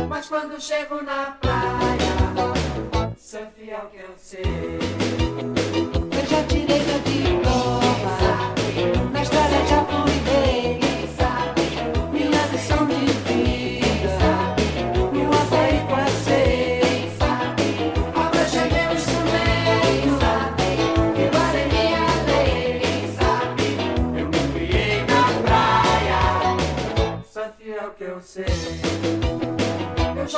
[0.10, 5.59] Mas quando chego na praia, surf é o que eu sei.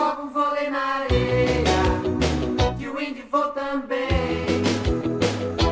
[0.01, 1.63] Jogo um vôlei na areia,
[2.75, 4.63] de wind vou também.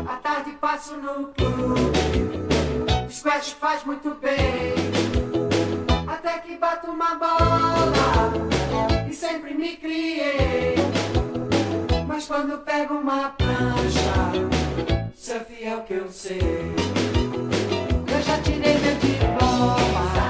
[0.08, 4.76] À tarde passo no clube, squash faz muito bem.
[6.08, 8.32] Até que bato uma bola
[9.10, 10.76] e sempre me criei.
[12.08, 14.14] Mas quando pego uma prancha,
[15.16, 16.76] surf é o que eu sei.
[18.14, 20.29] Eu já tirei meu diploma,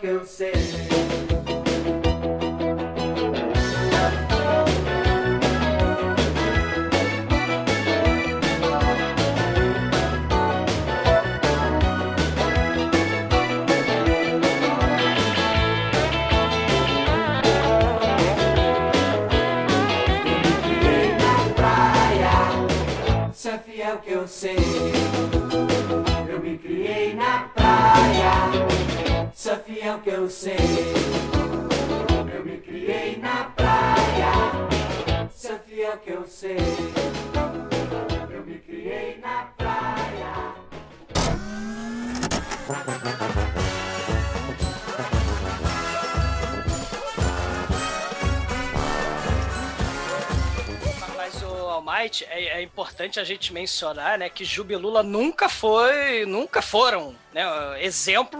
[0.00, 1.09] surf é
[53.00, 57.42] importante a gente mencionar, né, que Juba e Lula nunca foi, nunca foram, né,
[57.82, 58.38] exemplo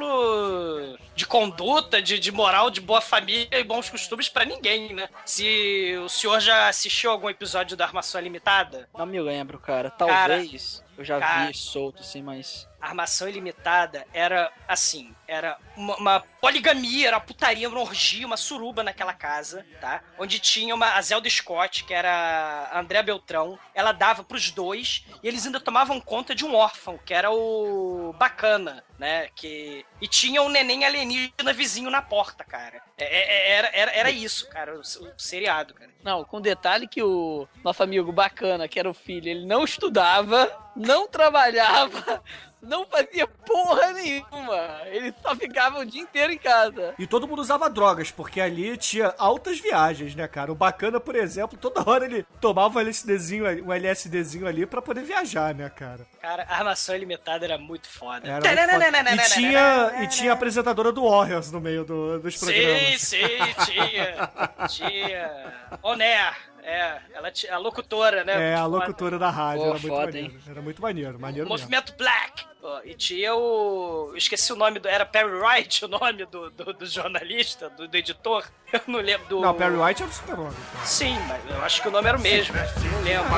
[1.15, 5.09] de conduta, de, de moral, de boa família e bons costumes pra ninguém, né?
[5.25, 9.91] Se o senhor já assistiu algum episódio da Armação Ilimitada, Não me lembro, cara.
[9.91, 11.47] Cara, Talvez eu já cara.
[11.47, 12.69] vi solto assim, mas.
[12.81, 18.83] Armação Ilimitada era assim, era uma, uma poligamia, era uma putaria, uma orgia, uma suruba
[18.83, 20.03] naquela casa, tá?
[20.18, 25.05] Onde tinha uma, a Zelda Scott, que era a Andrea Beltrão, ela dava pros dois,
[25.22, 29.28] e eles ainda tomavam conta de um órfão, que era o Bacana, né?
[29.35, 32.83] Que, e tinha um neném alienígena vizinho na porta, cara.
[32.99, 35.91] É- é- era, era, era isso, cara, o, o seriado, cara.
[36.03, 40.51] Não, com detalhe que o nosso amigo bacana, que era o filho, ele não estudava,
[40.74, 42.22] não trabalhava,
[42.63, 44.81] não fazia porra nenhuma.
[44.87, 46.95] Ele só ficava o dia inteiro em casa.
[46.99, 50.53] E todo mundo usava drogas, porque ali tinha altas viagens, né, cara?
[50.53, 54.83] O bacana, por exemplo, toda hora ele tomava um LSDzinho, ali- um LSDzinho ali pra
[54.83, 56.07] poder viajar, né, cara?
[56.21, 58.27] Cara, a Armação Ilimitada era muito foda.
[58.29, 59.15] Era muito foda.
[59.15, 63.01] E tinha, e tinha a apresentadora do Warriors no meio do- dos Sim, programas.
[63.01, 63.19] sim,
[63.67, 64.31] tinha.
[64.69, 65.53] Tinha.
[65.83, 66.49] Oner.
[66.63, 68.53] É, ela tinha, a locutora, né?
[68.53, 70.41] É, a locutora da rádio, Pô, era muito foda, maneiro.
[70.49, 71.59] Era muito maneiro, maneiro mesmo.
[71.59, 72.51] Movimento Black.
[72.85, 74.09] E tinha o.
[74.11, 74.87] Eu esqueci o nome do.
[74.87, 78.45] Era Perry Wright o nome do, do, do jornalista, do, do editor.
[78.71, 79.41] Eu não lembro do.
[79.41, 80.53] Não, Perry White era o super-homem.
[80.85, 82.55] Sim, mas eu acho que o nome era o mesmo.
[82.55, 83.29] Não lembro.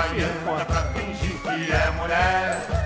[1.43, 2.82] que é mulher.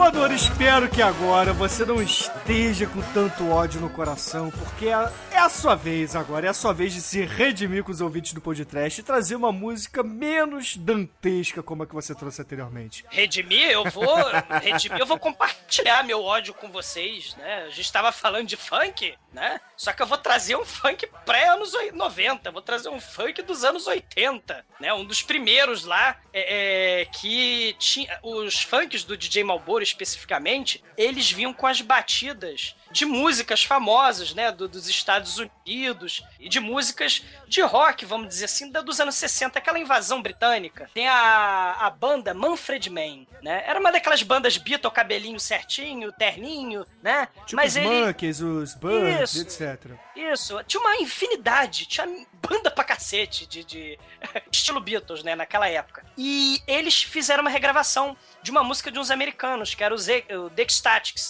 [0.00, 5.38] Exumador, espero que agora você não esteja com tanto ódio no coração, porque é, é
[5.38, 8.40] a sua vez agora, é a sua vez de se redimir com os ouvintes do
[8.40, 13.04] podcast e trazer uma música menos dantesca como a que você trouxe anteriormente.
[13.10, 14.16] Redimir, eu vou.
[14.62, 17.64] Redimir, eu vou compartilhar meu ódio com vocês, né?
[17.66, 19.60] A gente tava falando de funk, né?
[19.76, 23.64] Só que eu vou trazer um funk pré-anos oi- 90, vou trazer um funk dos
[23.64, 24.94] anos 80, né?
[24.94, 28.18] Um dos primeiros lá é, é, que tinha.
[28.22, 34.50] Os funks do DJ Malboro especificamente, eles vinham com as batidas de músicas famosas, né?
[34.50, 39.14] do- dos Estados Unidos e de músicas de rock, vamos dizer assim, da- dos anos
[39.14, 40.90] 60, aquela invasão britânica.
[40.92, 43.62] Tem a, a banda Manfred Mann, né?
[43.66, 47.28] Era uma daquelas bandas Beatle, cabelinho certinho, terninho, né?
[47.46, 47.88] Tipo Mas os ele.
[48.06, 49.62] Monkeys, os Birds, Isso.
[49.62, 49.92] etc.
[50.16, 52.06] Isso, tinha uma infinidade, tinha
[52.48, 53.98] banda pra cacete de, de
[54.50, 56.04] estilo Beatles, né, naquela época.
[56.18, 60.24] E eles fizeram uma regravação de uma música de uns americanos, que era o, Z,
[60.30, 60.66] o The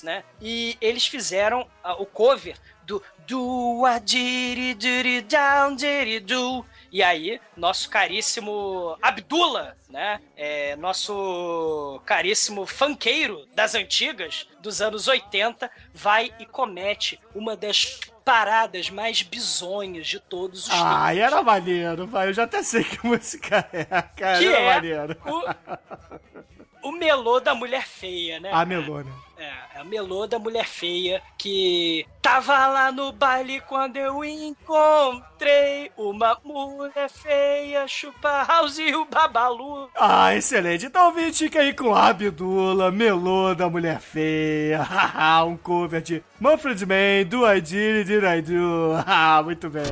[0.02, 0.24] né?
[0.40, 6.64] E eles fizeram ah, o cover do Do a diri diri down diri do.
[6.92, 10.20] E aí, nosso caríssimo Abdullah, né?
[10.36, 18.90] É, nosso caríssimo funkeiro das antigas, dos anos 80, vai e comete uma das paradas
[18.90, 21.22] mais bizonhas de todos os Ah, tempos.
[21.22, 22.28] era maneiro, vai.
[22.28, 23.84] Eu já até sei que música é.
[23.84, 25.16] Cara, Que era é maneiro.
[25.24, 25.44] o,
[26.82, 28.50] o melô da mulher feia, né?
[28.52, 29.10] A Melona.
[29.38, 36.38] É, A melô da mulher feia que tava lá no baile quando eu encontrei uma
[36.44, 39.88] mulher feia, chupa house e o babalu.
[39.96, 40.84] Ah, excelente.
[40.86, 44.82] Então ouvinte, fica aí com Abdula, Melô da Mulher Feia.
[44.84, 48.90] Haha, um cover de Manfred Mann, Do I Did, Did I Do.
[49.06, 49.84] Ah, muito bem.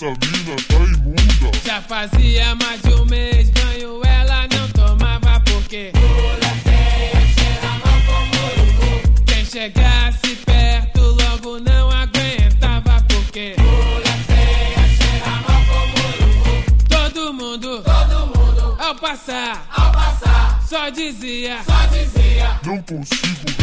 [0.00, 1.58] Essa mina tá imunda.
[1.62, 8.00] Já fazia mais de um mês banho ela não tomava porque mulher feia, cheira mal
[8.06, 17.82] como Quem chegasse perto logo não aguentava porque mulher feia, cheira mal como Todo mundo,
[17.82, 23.59] todo mundo ao passar, ao passar só dizia, só dizia Não consigo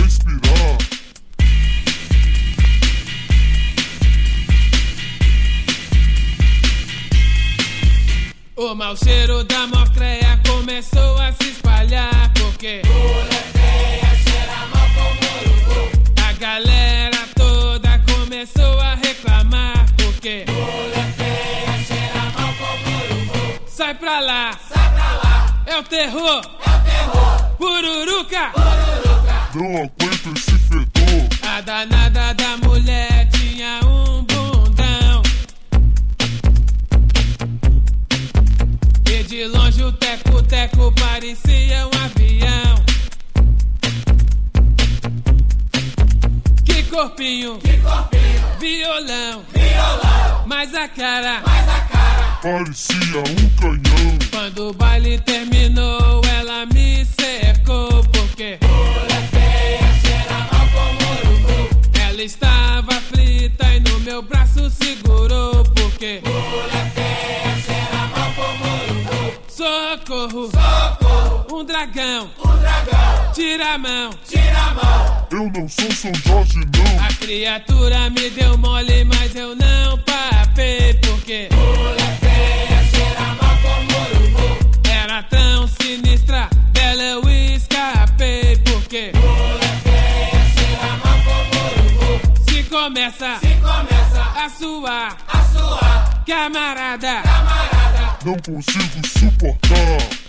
[94.68, 98.18] suar, a suar, camarada, camarada.
[98.26, 100.27] Não consigo suportar.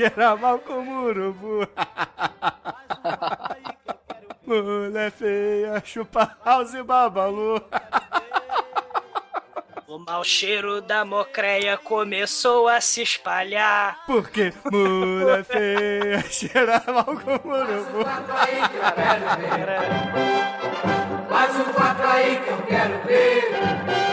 [0.00, 1.68] Cheira mal como urubu.
[4.46, 7.62] Mulher feia, chupa house e babalu.
[9.86, 14.02] O mau cheiro da mocreia começou a se espalhar.
[14.06, 18.04] Porque mulher feia, cheira mal como urubu.
[21.28, 24.09] Mais um quatro aí que eu quero ver.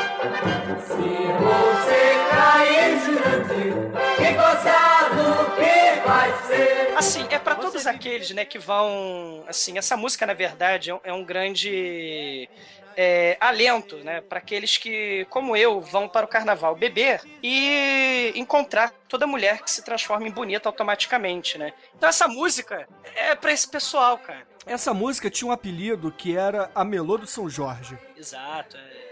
[6.98, 11.00] Assim, é pra todos aqueles, né, que vão, assim, essa música na verdade é um,
[11.04, 12.50] é um grande
[12.96, 18.92] é, alento, né, para aqueles que, como eu, vão para o carnaval beber e encontrar
[19.08, 21.72] toda mulher que se transforma em bonita automaticamente, né?
[21.96, 24.48] Então essa música é para esse pessoal, cara.
[24.66, 27.98] Essa música tinha um apelido que era a Melô do São Jorge.
[28.18, 28.76] Exato.
[28.76, 29.07] é.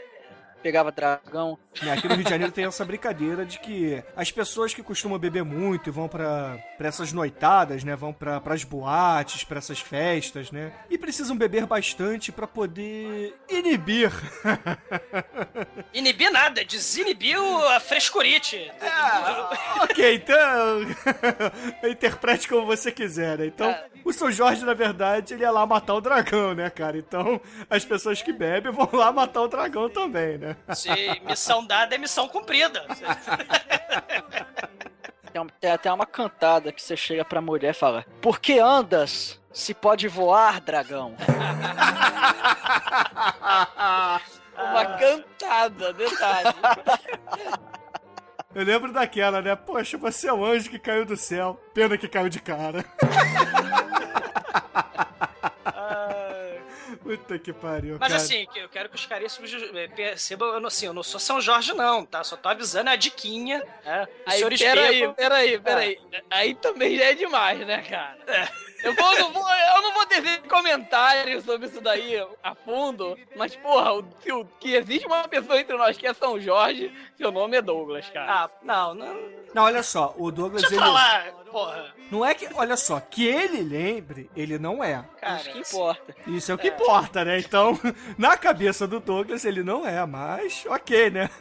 [0.66, 1.59] Pegava dragão.
[1.80, 5.20] Né, Aqui no Rio de Janeiro tem essa brincadeira de que as pessoas que costumam
[5.20, 7.95] beber muito e vão pra, pra essas noitadas, né?
[7.95, 10.74] Vão pra, pras boates, pra essas festas, né?
[10.89, 14.11] E precisam beber bastante pra poder inibir.
[15.93, 18.72] Inibir nada, desinibir o- a frescurite.
[19.84, 20.82] ok, então.
[21.89, 23.45] Interprete como você quiser, né?
[23.45, 26.97] Então, o São Jorge, na verdade, ele ia lá matar o dragão, né, cara?
[26.97, 27.39] Então,
[27.70, 30.54] as pessoas que bebem vão lá matar o dragão também, né?
[30.73, 30.89] Se
[31.21, 32.85] missão dada é missão cumprida.
[35.59, 39.39] Tem, até uma cantada que você chega pra mulher e fala: Por que andas?
[39.51, 41.15] Se pode voar, dragão.
[44.57, 46.55] Uma cantada, detalhe.
[48.53, 49.55] Eu lembro daquela, né?
[49.55, 51.59] Poxa, você é um anjo que caiu do céu.
[51.73, 52.85] Pena que caiu de cara.
[57.05, 57.97] Puta que pariu.
[57.99, 58.15] Mas cara.
[58.19, 61.39] assim, eu quero que os caríssimos eh, percebam, eu não, assim, eu não sou São
[61.39, 62.23] Jorge, não, tá?
[62.23, 63.63] Só tô avisando a diquinha.
[63.85, 65.13] É, os Aí, senhores peraí, bebam.
[65.13, 65.99] peraí, peraí.
[66.31, 68.51] Aí também já é demais, né, cara?
[68.84, 73.55] Eu, vou, não vou, eu não vou tecer comentários sobre isso daí a fundo, mas,
[73.55, 77.32] porra, o, se o- que existe uma pessoa entre nós que é São Jorge, seu
[77.32, 78.43] nome é Douglas, cara.
[78.43, 79.15] Ah, não, não.
[79.53, 80.88] Não, olha só, o Douglas Deixa eu ele.
[80.88, 81.95] falar, porra.
[82.11, 82.47] Não é que.
[82.53, 85.03] Olha só, que ele lembre, ele não é.
[85.19, 86.15] Cara, Isso que importa.
[86.28, 87.39] Isso é o que importa, né?
[87.39, 87.80] Então,
[88.17, 91.30] na cabeça do Douglas, ele não é, mas ok, né?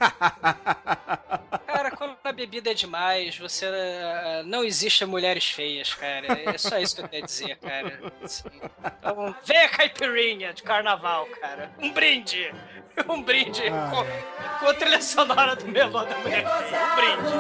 [1.67, 3.67] Cara, quando a bebida é demais, você.
[3.67, 6.27] eh, Não existe mulheres feias, cara.
[6.45, 8.01] É só isso que eu quero dizer, cara.
[8.23, 8.49] Assim,
[8.99, 11.71] Então, vem a caipirinha de carnaval, cara.
[11.79, 12.53] Um brinde!
[13.09, 13.91] Um brinde Ah.
[13.91, 16.81] com, com a trilha sonora do melô da mulher feia.
[16.81, 17.35] Um brinde.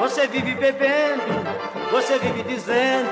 [0.00, 1.22] Você vive bebendo,
[1.92, 3.10] você vive dizendo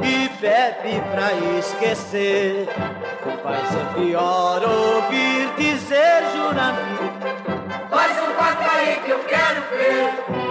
[0.00, 2.66] e bebe pra esquecer.
[3.44, 7.21] Vai ser pior ouvir dizer juramento.
[7.92, 10.42] Faz um passo aí que eu quero ver.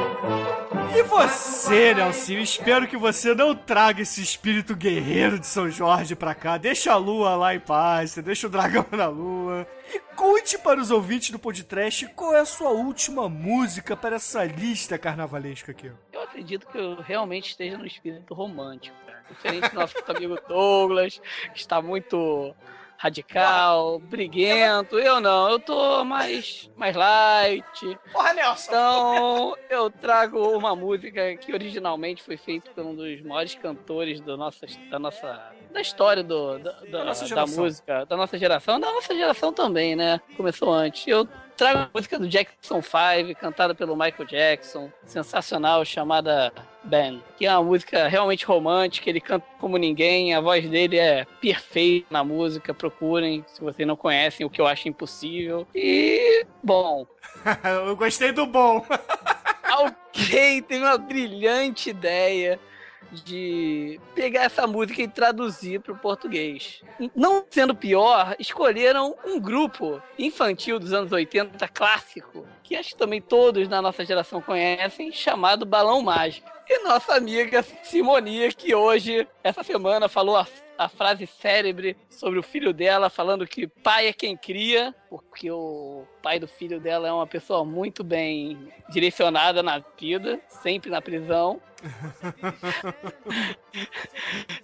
[0.96, 6.36] E você, Nelson, espero que você não traga esse espírito guerreiro de São Jorge pra
[6.36, 6.58] cá.
[6.58, 9.68] Deixa a lua lá em paz, você deixa o dragão na lua.
[9.92, 14.44] E conte para os ouvintes do podcast qual é a sua última música para essa
[14.44, 15.92] lista carnavalesca aqui.
[16.14, 19.24] Eu acredito que eu realmente esteja no espírito romântico, cara.
[19.30, 21.20] Diferente do nosso amigo Douglas,
[21.54, 22.54] que está muito
[23.02, 25.00] radical, briguento.
[25.00, 27.98] Eu não, eu tô mais, mais light.
[28.14, 28.70] Porra, Nelson!
[28.70, 34.38] Então, eu trago uma música que originalmente foi feita por um dos maiores cantores do
[34.38, 37.64] nossa, da nossa da história do, da, da, da geração.
[37.64, 40.22] música, da nossa geração, da nossa geração também, né?
[40.38, 41.08] Começou antes.
[41.08, 46.52] Eu trago a música do Jackson 5, cantada pelo Michael Jackson, sensacional, chamada
[46.84, 51.26] Ben, que é uma música realmente romântica, ele canta como ninguém, a voz dele é
[51.40, 55.68] perfeita na música, procurem, se vocês não conhecem, o que eu acho impossível.
[55.76, 57.06] E, bom,
[57.88, 58.86] Eu gostei do bom.
[59.64, 62.60] alguém teve uma brilhante ideia
[63.12, 66.82] de pegar essa música e traduzir para o português.
[67.16, 73.22] Não sendo pior, escolheram um grupo infantil dos anos 80, clássico, que acho que também
[73.22, 76.50] todos na nossa geração conhecem, chamado Balão Mágico.
[76.70, 80.48] E nossa amiga Simonia, que hoje, essa semana, falou a,
[80.78, 86.06] a frase célebre sobre o filho dela, falando que pai é quem cria, porque o
[86.24, 91.62] pai do filho dela é uma pessoa muito bem direcionada na vida, sempre na prisão.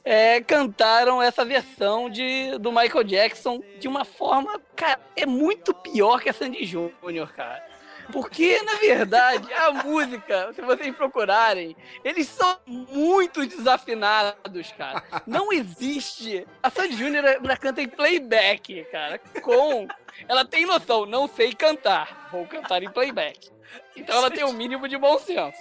[0.04, 6.22] É, cantaram essa versão de, do Michael Jackson de uma forma, cara, é muito pior
[6.22, 7.66] que a Sandy Júnior, cara.
[8.12, 15.04] Porque, na verdade, a música, se vocês procurarem, eles são muito desafinados, cara.
[15.26, 16.48] Não existe.
[16.64, 19.20] A Sandy Júnior ela canta em playback, cara.
[19.42, 19.88] Com.
[20.28, 22.30] Ela tem noção, não sei cantar.
[22.32, 23.50] Vou cantar em playback.
[23.96, 25.58] Então ela tem o mínimo de bom senso.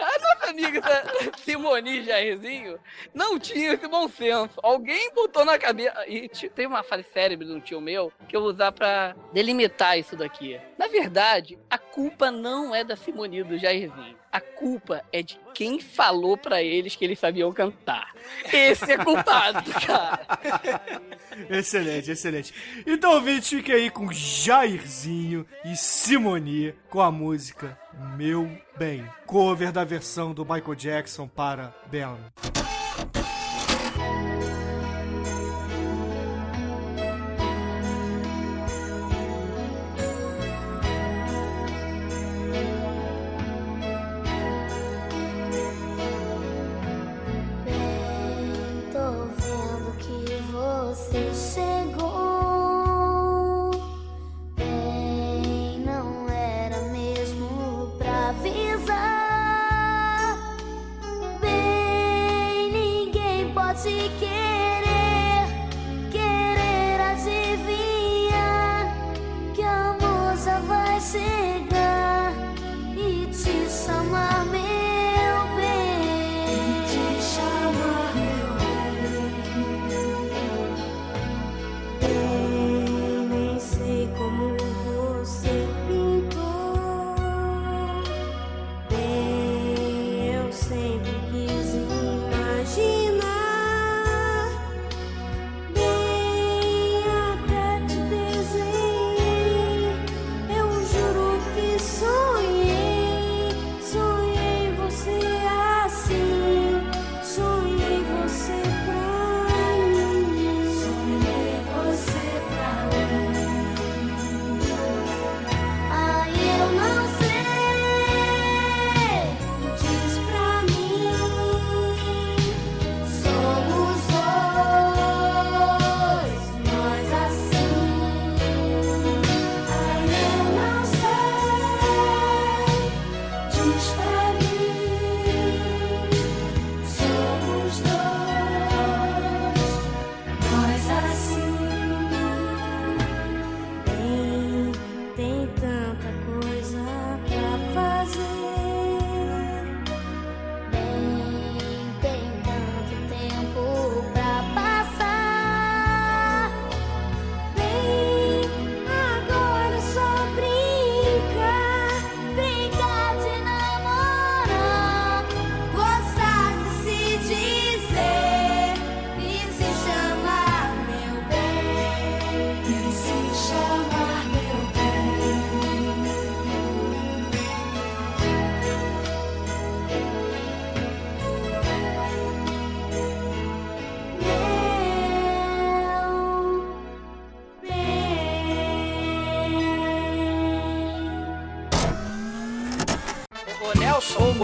[0.00, 0.82] A nossa amiga
[1.44, 2.78] Simone Jairzinho
[3.14, 4.58] não tinha esse bom senso.
[4.62, 5.94] Alguém botou na cabeça.
[6.06, 9.98] E tem uma frase cérebro de um tio meu que eu vou usar pra delimitar
[9.98, 10.60] isso daqui.
[10.76, 14.16] Na verdade, a culpa não é da Simone do Jairzinho.
[14.30, 18.14] A culpa é de quem falou pra eles que eles sabiam cantar.
[18.52, 20.20] Esse é culpado, cara.
[21.48, 22.54] Excelente, excelente.
[22.86, 27.78] Então, ouvinte, fique aí com Jairzinho e Simoni com a música
[28.16, 32.16] Meu Bem, cover da versão do Michael Jackson para Ben.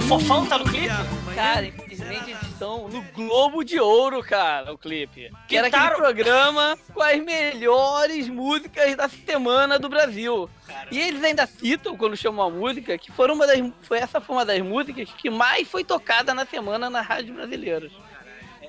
[0.08, 0.88] Fofão tá no clipe?
[1.34, 5.32] Cara, infelizmente eles estão no Globo de Ouro, cara, o clipe.
[5.48, 10.48] Que era aquele programa com as melhores músicas da semana do Brasil.
[10.90, 14.36] E eles ainda citam, quando chamam a música, que foram uma das, foi essa foi
[14.36, 17.90] uma das músicas que mais foi tocada na semana na rádio brasileira.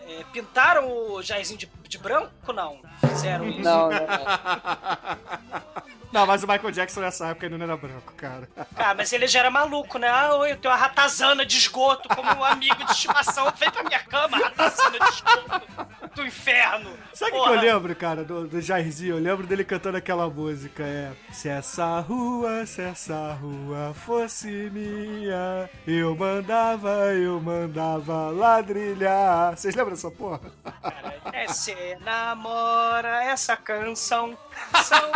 [0.08, 2.32] É, pintaram o Jairzinho de, de branco?
[2.54, 2.80] Não.
[3.02, 3.62] Fizeram isso?
[3.62, 4.06] Não, não, Não,
[6.24, 8.48] mas o Michael Jackson nessa época ele não era branco, cara.
[8.76, 10.08] Ah, mas ele já era maluco, né?
[10.08, 13.52] Ah, oi, eu tenho uma ratazana de esgoto como um amigo de estimação.
[13.58, 15.68] Vem pra minha cama, ratazana de esgoto
[16.16, 16.92] do inferno.
[17.14, 19.16] Sabe o que, eu lembro, cara, do, do Jairzinho?
[19.16, 21.12] Eu lembro dele cantando aquela música, é...
[21.32, 29.58] Se essa rua, se essa rua fosse minha, eu mandava, eu mandava ladrilhar.
[29.58, 30.40] Vocês lembram dessa porra?
[31.34, 34.38] É, cê namora essa canção.
[34.84, 35.12] São,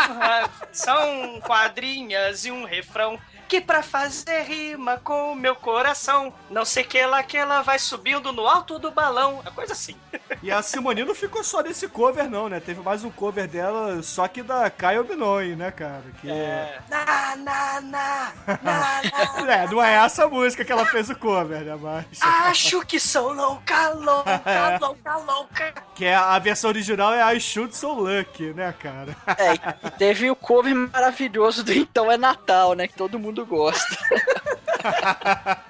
[0.71, 3.19] são quadrinhas e um refrão.
[3.50, 6.32] Que pra fazer rima com o meu coração.
[6.52, 9.41] Não sei que lá que ela vai subindo no alto do balão.
[9.45, 9.95] É coisa assim.
[10.41, 12.62] E a Simone não ficou só nesse cover, não, né?
[12.62, 16.04] Teve mais um cover dela, só que da Caio Binoy, né, cara?
[16.22, 16.80] Que É.
[16.88, 18.62] Na, na, na, na,
[19.43, 19.54] na.
[19.54, 21.76] É, não é essa música que ela fez o cover, né?
[21.82, 22.22] Mas.
[22.22, 24.78] Acho que sou louca, louca, É.
[24.78, 25.74] louca, louca.
[25.95, 29.18] Que é, a versão original é I Should So Lucky, né, cara?
[29.36, 32.88] É, e teve o cover maravilhoso do Então é Natal, né?
[32.88, 33.97] Que todo mundo gosta.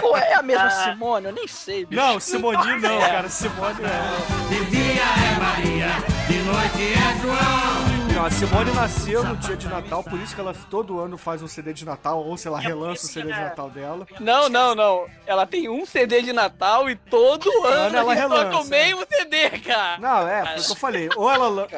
[0.00, 0.70] Pô, é a mesma Ah.
[0.70, 1.26] Simone?
[1.26, 2.00] Eu nem sei, bicho.
[2.00, 3.10] Não, Simone não, É.
[3.10, 3.28] cara.
[3.28, 4.48] Simone é.
[4.48, 5.88] De dia é Maria,
[6.28, 8.03] de noite é João.
[8.14, 11.42] Não, a Simone nasceu no dia de Natal, por isso que ela todo ano faz
[11.42, 14.06] um CD de Natal, ou sei lá, relança o CD de Natal dela.
[14.20, 15.06] Não, não, não.
[15.26, 18.58] Ela tem um CD de Natal e todo ano ela ela toca relança.
[18.60, 19.98] o mesmo CD, cara.
[19.98, 21.08] Não, é, foi o que eu falei.
[21.16, 21.68] Ou ela.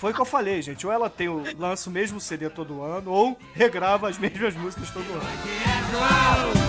[0.00, 0.86] Foi o que eu falei, gente.
[0.86, 4.90] Ou ela tem o, lança o mesmo CD todo ano, ou regrava as mesmas músicas
[4.90, 6.67] todo ano.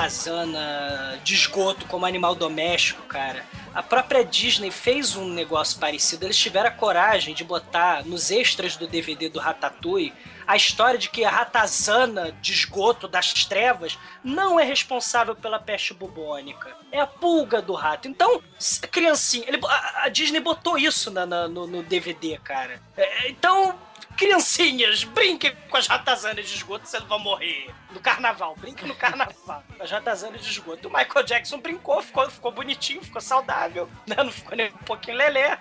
[0.00, 3.44] Ratazana de esgoto como animal doméstico, cara,
[3.74, 6.24] a própria Disney fez um negócio parecido.
[6.24, 10.12] Eles tiveram a coragem de botar nos extras do DVD do Ratatouille
[10.46, 15.94] a história de que a ratazana de esgoto das trevas não é responsável pela peste
[15.94, 16.76] bubônica.
[16.90, 18.08] É a pulga do rato.
[18.08, 18.42] Então,
[18.90, 22.82] criancinha, ele- a, a Disney botou isso na- na- no, no DVD, cara.
[22.96, 23.78] É, então,
[24.20, 27.70] criancinhas, brinquem com as ratazanas de esgoto, vocês vão morrer.
[27.90, 29.64] No carnaval, brinquem no carnaval.
[29.80, 30.88] As ratazanas de esgoto.
[30.88, 34.16] O Michael Jackson brincou, ficou, ficou bonitinho, ficou saudável, né?
[34.18, 35.58] Não ficou nem um pouquinho lelé.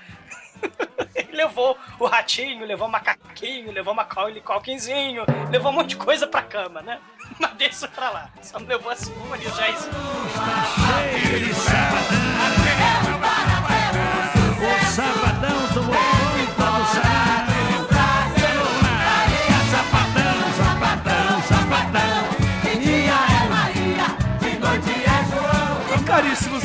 [1.16, 5.95] Ele levou o ratinho, levou o macaquinho, levou o Macaulay Culkinzinho, levou um monte de
[5.95, 6.99] coisa pra cama, né?
[7.39, 8.30] Mas deixa pra lá.
[8.41, 9.89] Só não levou a já isso.
[14.60, 15.29] O tomou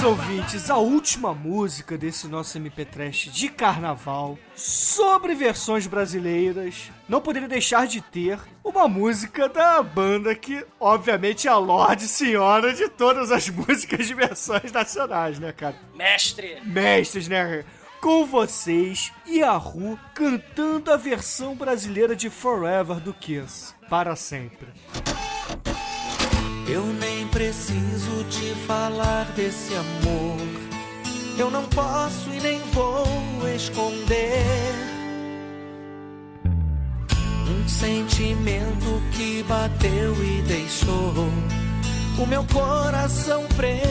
[0.04, 7.48] ouvintes, a última música desse nosso MP Trash de carnaval sobre versões brasileiras não poderia
[7.48, 13.32] deixar de ter uma música da banda que, obviamente, é a Lorde Senhora de todas
[13.32, 15.76] as músicas de versões nacionais, né, cara?
[15.94, 16.60] Mestre.
[16.62, 17.64] Mestres, né?
[18.00, 23.74] Com vocês, Yahoo cantando a versão brasileira de Forever do Kiss.
[23.88, 24.68] Para sempre.
[26.68, 27.03] Eu te
[28.66, 30.38] falar desse amor.
[31.38, 33.06] Eu não posso e nem vou
[33.54, 34.74] esconder.
[37.48, 41.12] Um sentimento que bateu e deixou
[42.18, 43.83] o meu coração preso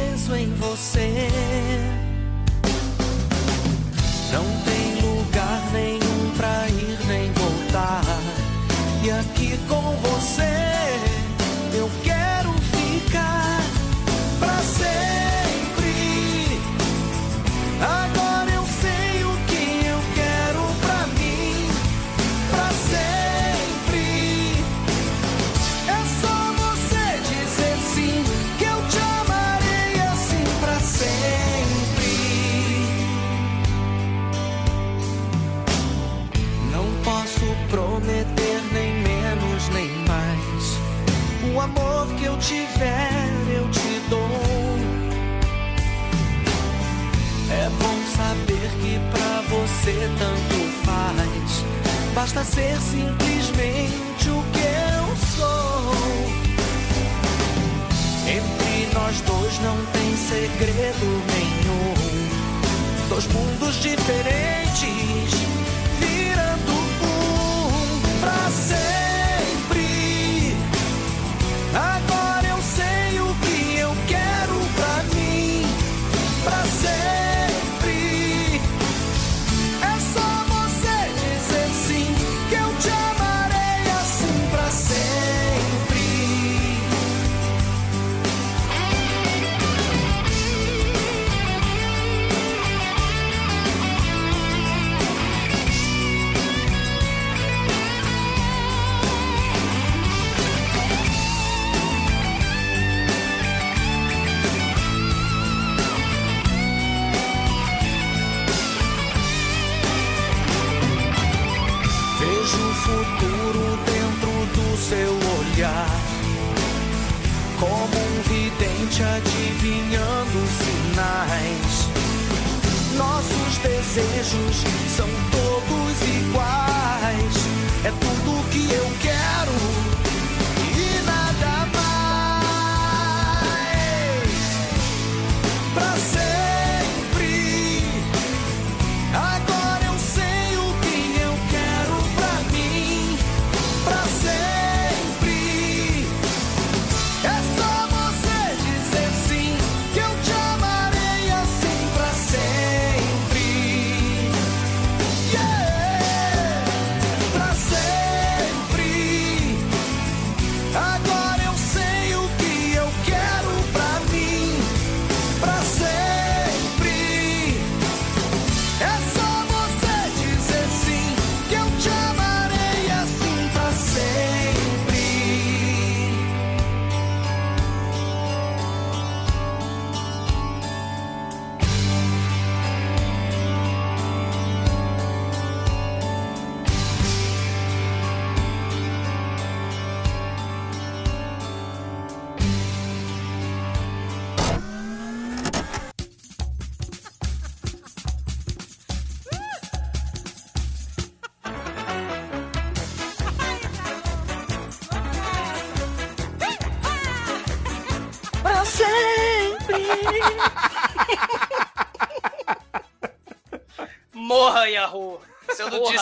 [52.24, 55.06] Basta ser simplesmente o que eu
[55.36, 55.92] sou.
[58.26, 63.10] Entre nós dois não tem segredo nenhum.
[63.10, 65.33] Dois mundos diferentes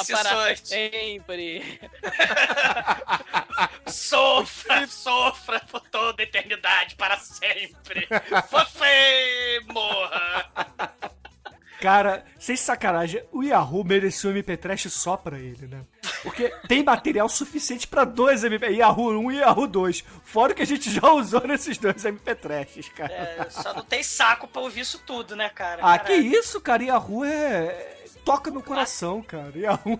[0.05, 1.79] para sempre.
[3.87, 8.07] Sofra, sofra por toda a eternidade, para sempre.
[8.49, 10.51] Você morra.
[11.81, 15.81] Cara, sem sacanagem, o Yahoo mereceu um MP Trash só pra ele, né?
[16.21, 20.03] Porque tem material suficiente pra dois MP Yahoo 1 e Yahoo 2.
[20.23, 23.11] Fora o que a gente já usou nesses dois MP Trashes, cara.
[23.11, 25.81] É, só não tem saco pra ouvir isso tudo, né, cara?
[25.83, 26.05] ah, Caralho.
[26.05, 26.83] que isso, cara?
[26.83, 27.97] Yahoo é.
[28.26, 29.51] Toca no coração, cara.
[29.55, 29.99] Yahoo.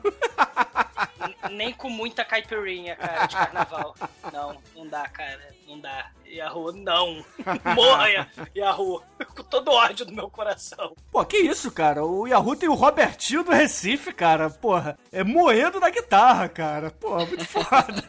[1.52, 3.96] Nem com muita caipirinha, cara, de carnaval.
[4.32, 5.52] Não, não dá, cara.
[5.68, 6.12] Não dá.
[6.26, 7.26] Yahoo, não.
[7.76, 9.02] Morra, Ya- Yahoo.
[9.36, 10.96] Com todo ódio do meu coração.
[11.12, 12.06] Pô, que isso, cara?
[12.06, 14.50] O Yahoo tem o Robertinho do Recife, cara.
[14.50, 16.92] Porra, é moendo na guitarra, cara.
[16.92, 18.04] Porra, muito foda.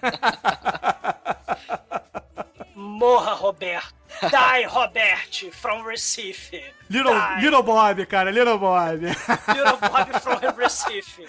[2.74, 3.94] Morra, Roberto.
[4.30, 6.60] Die, Robert, from Recife.
[6.88, 7.40] Little, Die.
[7.42, 9.00] Little Bob, cara, Little Bob.
[9.02, 11.26] Little Bob from Recife.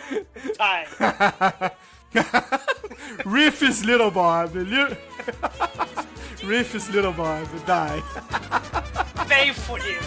[0.58, 1.72] Die.
[3.26, 4.54] Riff's Little Bob.
[4.56, 4.86] Li...
[6.44, 8.02] Riff's Little Bob, die.
[9.28, 9.98] Painfully.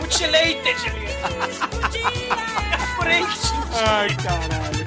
[0.00, 0.76] Mutilated.
[3.76, 4.83] Ai, caralho,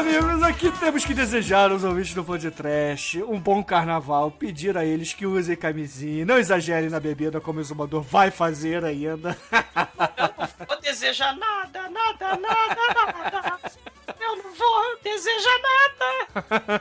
[0.00, 5.12] amigos, aqui temos que desejar aos ouvintes do podcast um bom carnaval, pedir a eles
[5.12, 9.36] que usem camisinha, não exagerem na bebida como o exumador vai fazer ainda.
[10.66, 13.60] Vou desejar nada, nada, nada, nada.
[14.18, 16.80] Eu não vou desejar nada.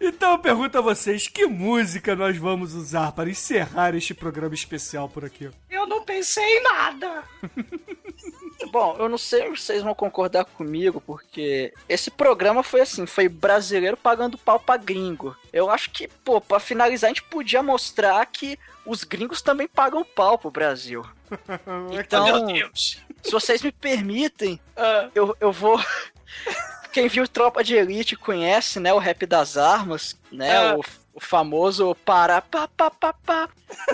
[0.00, 5.08] Então eu pergunto a vocês, que música nós vamos usar para encerrar este programa especial
[5.08, 5.50] por aqui?
[5.68, 7.24] Eu não pensei em nada.
[8.70, 13.28] Bom, eu não sei se vocês vão concordar comigo, porque esse programa foi assim, foi
[13.28, 15.36] brasileiro pagando pau pra gringo.
[15.52, 20.04] Eu acho que, pô, pra finalizar, a gente podia mostrar que os gringos também pagam
[20.04, 21.04] pau pro Brasil.
[21.92, 22.98] Então, Meu Deus.
[23.22, 24.58] se vocês me permitem,
[25.14, 25.78] eu, eu vou.
[26.92, 30.76] Quem viu Tropa de Elite conhece, né, o rap das armas, né, Ah.
[30.76, 30.84] o,
[31.14, 33.48] o famoso para pá, pá, pá, pá.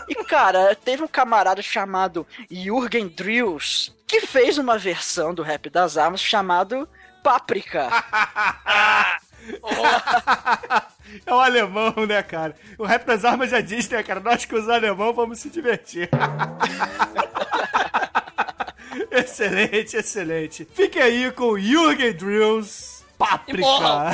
[0.08, 5.96] E cara, teve um camarada chamado Jürgen Drills que fez uma versão do rap das
[5.96, 6.88] armas chamado
[7.22, 7.88] Páprica.
[11.24, 12.56] É o alemão, né, cara?
[12.76, 14.18] O rap das armas já diz, né, cara?
[14.18, 16.08] Nós que os alemão vamos se divertir.
[19.12, 20.68] excelente, excelente.
[20.74, 23.58] Fique aí com Jürgen Drills Páprica.
[23.58, 24.10] E morram.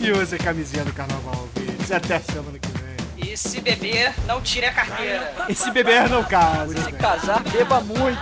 [0.00, 1.90] e use a camisinha do carnaval, ouvintes.
[1.92, 2.84] Até semana que vem.
[3.16, 5.32] E se beber, não tire a carteira.
[5.48, 6.82] E se beber, não case.
[6.82, 8.18] Se casar, beba muito.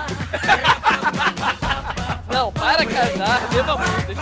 [2.31, 4.13] Não, para casar, beba muito.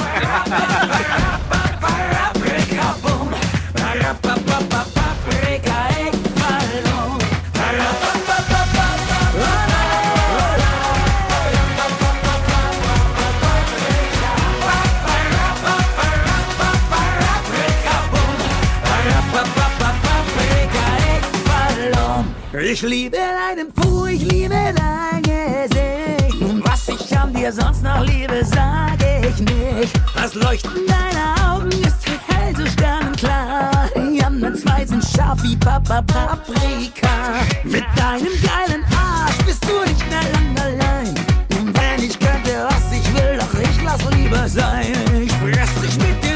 [22.52, 26.42] Ich liebe deinen Po, ich liebe dein Gesicht.
[26.42, 30.00] Und was ich an dir sonst noch liebe, sage ich nicht.
[30.16, 33.88] Das Leuchten deiner Augen ist hell so sternenklar.
[33.94, 37.40] Die anderen zwei sind scharf wie Papa Paprika.
[37.62, 41.14] Mit deinem geilen Arsch bist du nicht mehr lang allein.
[41.60, 44.92] Und wenn ich könnte, was ich will, doch ich lass lieber sein.
[45.22, 46.29] Ich fress dich mit den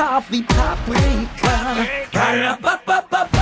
[0.00, 1.76] Scharf wie Paprika.
[2.12, 3.39] Wenn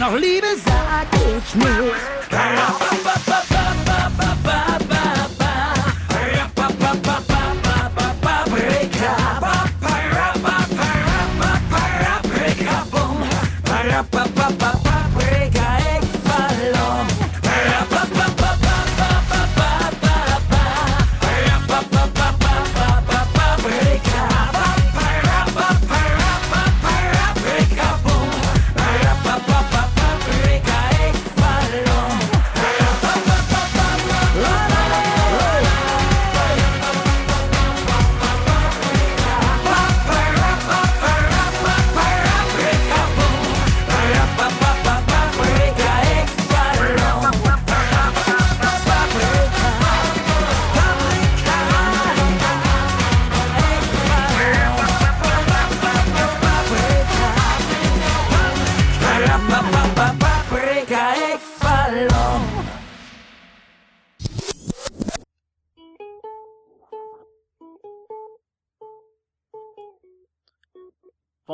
[0.00, 2.30] noch Liebe, sag ich nicht.
[2.30, 2.99] Paprika,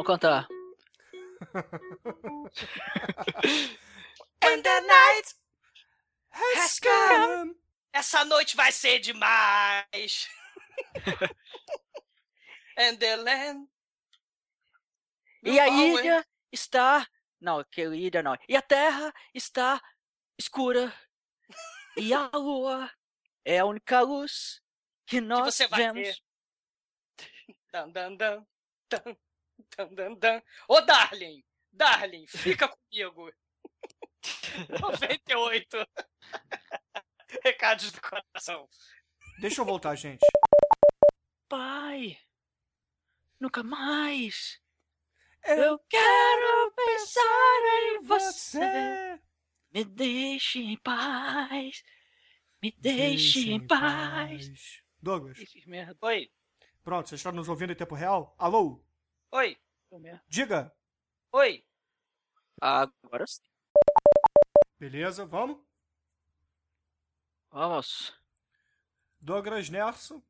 [0.06, 0.46] cantar.
[4.42, 5.34] And the night
[6.30, 7.54] has come.
[7.92, 10.28] Essa noite vai ser demais.
[12.78, 13.68] And the land.
[15.42, 17.06] E a ilha está.
[17.40, 18.36] Não, que ilha não.
[18.48, 19.80] E a terra está
[20.38, 20.92] escura.
[21.96, 22.90] E a lua
[23.44, 24.62] é a única luz
[25.06, 26.02] que nós você vai vemos.
[26.02, 26.16] ver.
[27.72, 28.46] Dan, dan,
[29.76, 30.42] dan, dan, dan.
[30.68, 31.44] Ô, Darling!
[31.72, 33.30] Darling, fica comigo.
[34.80, 35.76] 98.
[37.44, 38.68] Recados do coração.
[39.40, 40.24] Deixa eu voltar, gente.
[41.48, 42.18] Pai,
[43.38, 44.60] nunca mais.
[45.44, 49.20] Eu quero pensar em você.
[49.70, 51.84] Me deixe em paz.
[52.62, 54.82] Me deixe em paz.
[55.00, 55.38] Douglas,
[56.00, 56.30] Oi,
[56.82, 58.34] pronto, você está nos ouvindo em tempo real?
[58.38, 58.82] Alô?
[59.32, 59.56] Oi,
[60.28, 60.72] Diga.
[61.32, 61.64] oi.
[62.60, 63.42] Agora sim.
[64.78, 65.58] Beleza, vamos?
[67.50, 68.18] Vamos.
[69.20, 70.22] Douglas Nerso.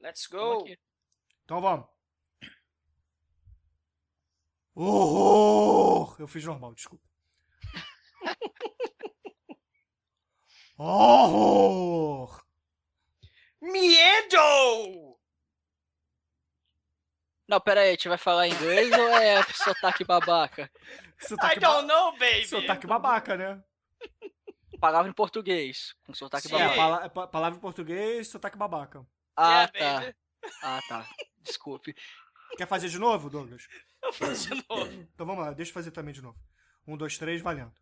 [0.00, 0.64] Let's go.
[1.44, 1.88] Então vamos.
[4.74, 6.16] Horror!
[6.20, 7.06] Eu fiz normal, desculpa.
[10.78, 12.42] Horror!
[13.60, 15.09] Miedo!
[17.50, 20.70] Não, pera aí, a gente vai falar inglês ou é sotaque babaca?
[21.18, 22.46] Sotaque I don't know, baby.
[22.46, 23.60] Sotaque babaca, né?
[24.80, 26.76] Palavra em português, com sotaque É, babaca.
[26.76, 29.04] pala- é pa- palavra em português, sotaque babaca.
[29.36, 30.00] Ah, Yeah, tá.
[30.00, 30.16] baby.
[30.62, 31.06] Ah, tá.
[31.42, 31.92] Desculpe.
[32.56, 33.66] Quer fazer de novo, Douglas?
[34.00, 34.92] Eu faço de novo.
[35.12, 36.38] Então vamos lá, deixa eu fazer também de novo.
[36.86, 37.74] Um, dois, três, valendo.